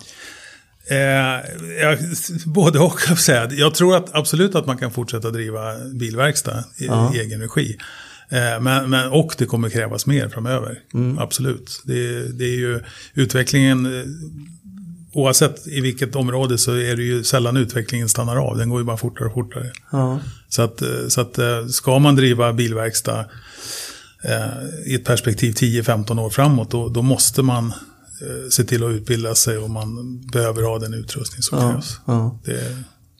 [0.89, 0.97] Eh,
[1.81, 1.97] jag,
[2.45, 3.51] både och, jag säga.
[3.51, 7.77] Jag tror att absolut att man kan fortsätta driva bilverkstad i, i egen regi.
[8.29, 10.79] Eh, men, men, och det kommer krävas mer framöver.
[11.19, 11.81] Absolut.
[11.85, 12.81] Det, det är ju
[13.13, 14.05] utvecklingen, eh,
[15.15, 18.57] oavsett i vilket område så är det ju sällan utvecklingen stannar av.
[18.57, 19.71] Den går ju bara fortare och fortare.
[19.91, 20.19] Ja.
[20.49, 23.25] Så att, eh, så att eh, ska man driva bilverkstad
[24.23, 27.65] eh, i ett perspektiv 10-15 år framåt, då, då måste man
[28.21, 31.99] eh, se till att utbilda sig och man behöver ha den utrustning som Ja, krävs.
[32.05, 32.39] ja.
[32.45, 32.77] Det,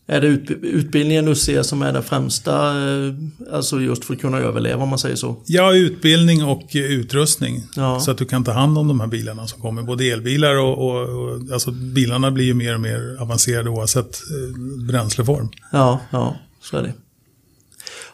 [0.07, 3.13] Är det ut, utbildningen du ser som är den främsta, eh,
[3.51, 5.35] alltså just för att kunna överleva om man säger så?
[5.45, 7.63] ja, utbildning och utrustning.
[7.75, 7.99] Ja.
[7.99, 9.81] Så att du kan ta hand om de här bilarna som kommer.
[9.83, 14.85] Både elbilar och, och, och alltså bilarna blir ju mer och mer avancerade oavsett eh,
[14.87, 15.49] bränsleform.
[15.71, 16.93] Ja, ja, så är det.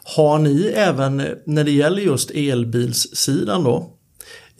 [0.03, 3.89] Har ni även, eh, när det gäller just elbilssidan då,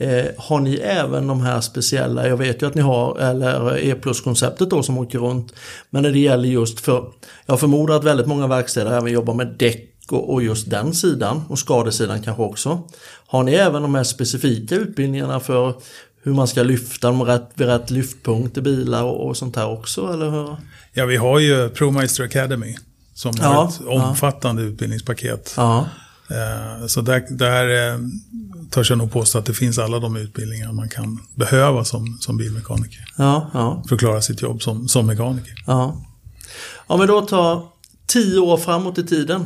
[0.01, 4.69] eh, har ni även de här speciella, jag vet ju att ni har, eller E-plus-konceptet
[4.69, 5.53] då som åker runt,
[5.89, 7.05] men när det gäller just för,
[7.45, 11.43] jag förmodar att väldigt många verkstäder även jobbar med däck och, och just den sidan
[11.49, 12.79] och skadesidan kanske också.
[13.27, 15.73] Har ni även de här specifika utbildningarna för
[16.23, 19.69] hur man ska lyfta dem rätt, vid rätt lyftpunkt i bilar och, och sånt här
[19.69, 20.55] också, eller hur?
[20.93, 22.75] Ja, vi har ju ProMeister Academy
[23.13, 24.09] som Ja, har ett ja.
[24.09, 25.53] omfattande utbildningspaket.
[25.57, 25.85] Ja,
[26.87, 27.99] Så där, där eh,
[28.69, 32.37] törs jag nog påstå att det finns alla de utbildningar man kan behöva som, som
[32.37, 33.05] bilmekaniker.
[33.17, 33.83] ja, ja.
[33.87, 35.63] För att klara sitt jobb som, som mekaniker.
[35.67, 36.01] Ja.
[36.87, 37.63] Om vi då tar
[38.07, 39.45] tio år framåt i tiden.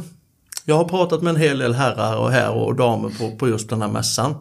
[0.67, 3.69] Jag har pratat med en hel del herrar och herrar och damer på, på just
[3.69, 4.35] den här mässan.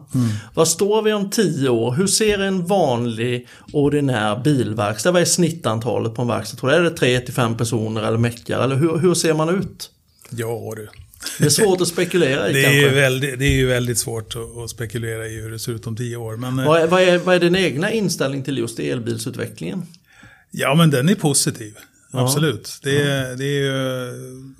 [0.53, 1.93] Vad står vi om tio år?
[1.93, 5.11] Hur ser en vanlig ordinär bilverkstad?
[5.11, 6.57] Vad är snittantalet på en verkstad?
[6.57, 6.75] Tror du?
[6.75, 8.59] Är det tre till fem personer eller meckar?
[8.59, 9.89] Eller hur, hur ser man ut?
[10.29, 10.89] Ja du.
[11.39, 12.79] Det är svårt att spekulera i Det är, kanske.
[12.81, 15.87] ju väldigt, det är ju väldigt svårt att, att spekulera i hur det ser ut
[15.87, 16.37] om tio år.
[16.37, 19.83] Men, eh, Vad är, vad, är, vad är din egna inställning till just elbilsutvecklingen?
[20.51, 21.75] ja, men den är positiv.
[22.11, 22.79] Absolut.
[22.83, 24.54] Det, är- det är ju...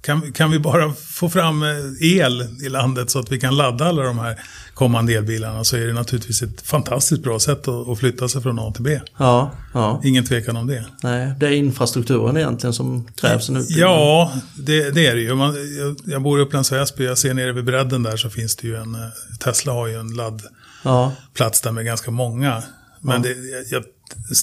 [0.00, 1.68] Kan, kan vi bara få fram eh,
[2.00, 4.40] el i landet så att vi kan ladda alla de här
[4.74, 8.58] kommande elbilarna så är det naturligtvis ett fantastiskt bra sätt att, att flytta sig från
[8.58, 9.00] A till B.
[9.18, 10.00] Ja, ja.
[10.04, 10.84] Ingen tvekan om det.
[11.02, 13.90] Nej, det är infrastrukturen egentligen som krävs utbyggnad.
[13.90, 15.34] Ja, det, det är det ju.
[15.34, 18.56] Man, jag, jag bor i Upplands Väsby, jag ser nere vid bredden där så finns
[18.56, 19.00] det ju en, eh,
[19.40, 22.62] Tesla har ju en laddplats Ja, där med ganska många.
[23.00, 23.84] Men det, jag, jag,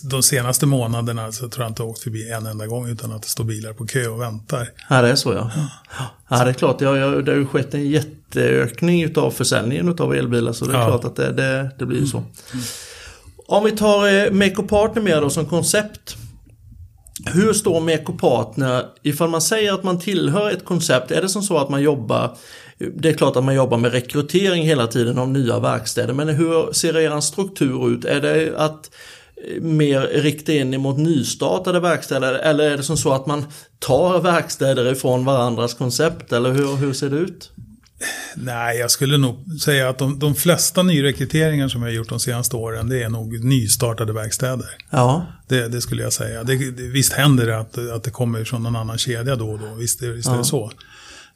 [0.04, 3.22] de senaste månaderna så tror jag inte jag åkt förbi en enda gång utan att
[3.22, 4.70] det står bilar på kö och väntar.
[4.90, 5.52] Ja, det är så ja.
[6.30, 6.82] Ja, det är klart.
[6.82, 10.80] Ja, ja, det har ju skett en jätteökning utav försäljningen utav elbilar så det är
[10.80, 10.88] Ja.
[10.88, 12.24] klart att det, det, det blir ju så.
[13.48, 16.16] Om vi tar eh, Meko Partner mer då som koncept.
[17.26, 21.44] Hur står Meko Partner, ifall man säger att man tillhör ett koncept, är det som
[21.44, 22.38] så att man jobbar
[22.96, 26.74] det är klart att man jobbar med rekrytering hela tiden av nya verkstäder, men hur
[26.74, 28.06] ser er struktur ut?
[28.06, 28.92] Är det att
[29.62, 33.46] mer rikta in emot nystartade verkstäder eller är det som så att man
[33.80, 37.52] tar verkstäder ifrån varandras koncept eller hur, hur ser det ut?
[38.36, 42.20] Nej, jag skulle nog säga att de, de flesta nyrekryteringar som jag har gjort de
[42.20, 44.68] senaste åren, det är nog nystartade verkstäder.
[44.90, 46.44] Ja, Det, det skulle jag säga.
[46.44, 49.60] Det, det, visst händer det att, att det kommer från någon annan kedja då och
[49.60, 50.38] då, visst, är- visst är Ja.
[50.38, 50.72] det så.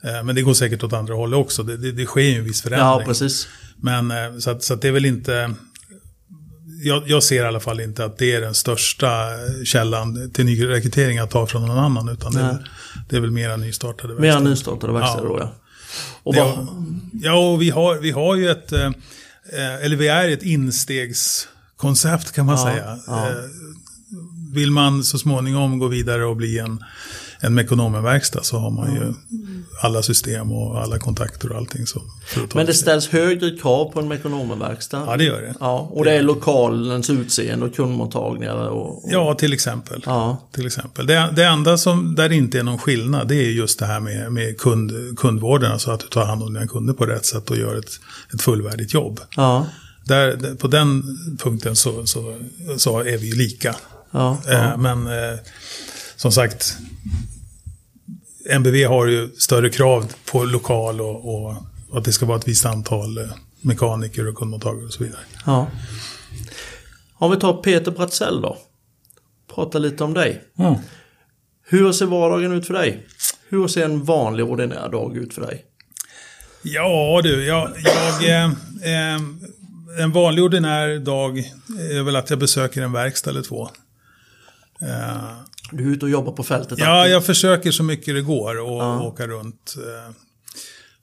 [0.04, 2.44] Eh, Men det går säkert åt andra hållet också, det, det, det sker ju en
[2.44, 2.88] viss förändring.
[2.88, 3.48] ja precis.
[3.82, 5.54] Men eh, så att, så att det är väl inte...
[6.84, 9.26] Jag, jag ser i alla fall inte att det är den största
[9.66, 12.10] källan till nyrekrytering att ta från någon annan.
[12.10, 12.70] Utan det är,
[13.10, 14.50] det är väl mera nystartade verkstäder.
[14.50, 15.30] nystartade verkstäder Ja.
[15.30, 15.56] då ja.
[16.24, 16.68] Och vad,
[17.14, 18.72] ja, och vi har, vi har ju ett...
[18.72, 18.86] eh,
[19.54, 23.00] eh, Eller vi är ett instegskoncept kan man Ja, säga.
[23.08, 23.28] ja.
[23.30, 23.36] Eh,
[24.54, 26.84] Vill man så småningom gå vidare och bli en,
[27.42, 29.14] en Mekonomenverkstad så har man ju
[29.82, 31.86] alla system och alla kontakter och allting.
[31.88, 32.02] Så,
[32.54, 35.04] men det ställs högre krav på en Mekonomenverkstad.
[35.08, 35.54] Ja, det gör det.
[35.60, 39.04] Ja, och det är lokalens utseende och kundmottagningar och...
[39.06, 40.04] och Ja, till exempel.
[40.06, 40.50] Ja.
[40.52, 41.08] Till exempel.
[41.08, 44.00] Det, det enda som, där det inte är någon skillnad, det är just det här
[44.00, 45.72] med, med kund, kundvården.
[45.72, 47.92] Alltså att du tar hand om dina kunder på rätt sätt och gör ett,
[48.34, 49.20] ett fullvärdigt jobb.
[49.36, 49.66] Ja,
[50.04, 51.04] Där, där- på den
[51.44, 52.38] punkten så, så,
[52.78, 53.76] så är vi ju lika.
[54.12, 54.78] ja, Eh, ja.
[54.78, 55.40] Men eh,
[56.20, 56.78] som sagt,
[58.50, 61.56] MBV har ju större krav på lokal och, och
[61.94, 63.24] att det ska vara ett visst antal eh,
[63.62, 65.22] mekaniker och kundmottagare och så vidare.
[65.46, 65.68] ja.
[67.14, 68.58] Om vi tar Peter Bratzell då.
[69.56, 70.44] Prata lite om dig.
[71.64, 73.08] Hur ser vardagen ut för dig?
[73.50, 75.66] Hur ser en vanlig ordinär dag ut för dig?
[76.62, 78.46] Ja du, jag, jag eh,
[78.82, 79.22] eh,
[80.00, 81.38] en vanlig ordinär dag
[81.92, 83.70] är väl att jag besöker en verkstad eller två.
[84.82, 86.80] Eh, du är ute och jobbar på fältet?
[86.80, 89.02] Ja, jag försöker så mycket det går och ja.
[89.02, 89.76] åka runt.
[89.78, 90.16] Eh,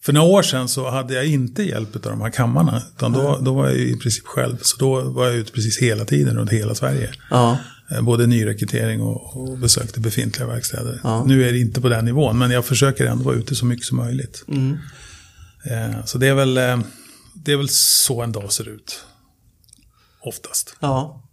[0.07, 2.83] för några år sedan så hade jag inte hjälp av de här kammarna.
[2.97, 4.57] Utan då, då var jag i princip själv.
[4.63, 7.13] Så då var jag ute precis hela tiden runt hela Sverige.
[7.31, 7.59] Ja.
[7.91, 11.01] Eh, både nyrekrytering och, och besökte befintliga verkstäder.
[11.03, 11.25] Ja.
[11.25, 13.87] Nu är det inte på den nivån, men jag försöker ändå vara ute så mycket
[13.87, 14.45] som möjligt.
[14.49, 14.79] Mm.
[15.65, 16.55] Eh, så det är, väl,
[17.35, 19.05] det är väl så en dag ser ut.
[20.21, 20.77] Oftast.
[20.81, 21.26] Ja.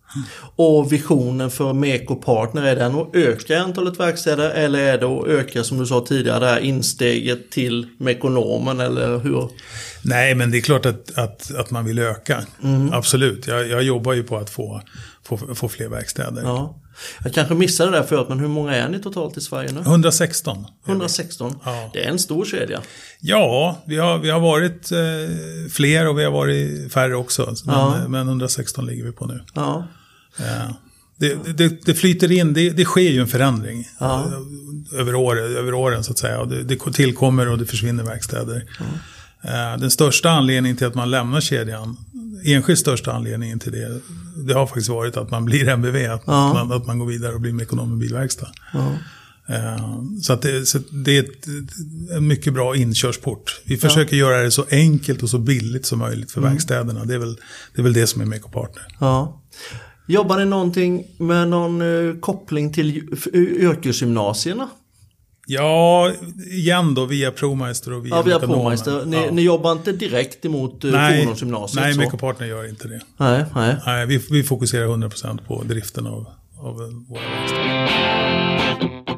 [0.55, 5.27] Och visionen för Meko Partner, är den att öka antalet verkstäder eller är det att
[5.27, 9.49] öka som du sa tidigare det här insteget till Mekonomen eller hur?
[10.01, 12.43] Nej, men det är klart att, att, att man vill öka.
[12.63, 12.93] Mm.
[12.93, 14.81] Absolut, jag, jag jobbar ju på att få,
[15.23, 16.41] få, få fler verkstäder.
[16.43, 16.79] Ja.
[17.23, 19.79] Jag kanske missade det där förut, men hur många är ni totalt i Sverige nu?
[19.79, 20.65] 116.
[20.87, 21.59] 116?
[21.65, 21.89] Ja.
[21.93, 22.81] Det är en stor kedja.
[23.19, 24.99] Ja, vi har, vi har varit eh,
[25.71, 27.55] fler och vi har varit färre också.
[27.65, 28.07] Men, ja.
[28.07, 29.43] men 116 ligger vi på nu.
[29.53, 29.87] Ja.
[31.17, 34.31] Det, det, det, flyter in, det, det, sker ju en förändring ja.
[34.93, 36.45] över, år, över åren så att säga.
[36.45, 38.65] Det, det tillkommer och det försvinner verkstäder.
[38.79, 39.79] Mm.
[39.79, 41.97] Den största anledningen till att man lämnar kedjan,
[42.45, 44.01] enskilt största anledningen till det,
[44.47, 46.53] det har faktiskt varit att man blir MBV, att, ja.
[46.53, 48.51] man, att man går vidare och blir ekonom i bilverkstad.
[48.73, 48.97] Ja.
[49.47, 51.47] Eh, så, att det, så det är ett,
[52.15, 53.61] en mycket bra inkörsport.
[53.65, 56.51] Vi försöker göra det så enkelt och så billigt som möjligt för mm.
[56.51, 57.05] verkstäderna.
[57.05, 57.35] Det är, väl,
[57.75, 58.87] det är väl det som är Meco Partner.
[60.05, 64.69] Jobbar ni någonting med någon uh, koppling till yrkesgymnasierna?
[65.47, 66.11] Ja,
[66.51, 69.05] igen då via ProMeister och via Ja, via ProMeister.
[69.05, 69.31] Ni, ja.
[69.31, 71.83] ni, jobbar inte direkt emot uh, nej, fordonsgymnasiet?
[71.83, 73.01] Nej, Mecopartner gör inte det.
[73.17, 73.75] Nej, nej.
[73.85, 76.25] nej vi, vi fokuserar 100% på driften av,
[76.57, 76.75] av
[77.09, 79.12] våra verkstäder.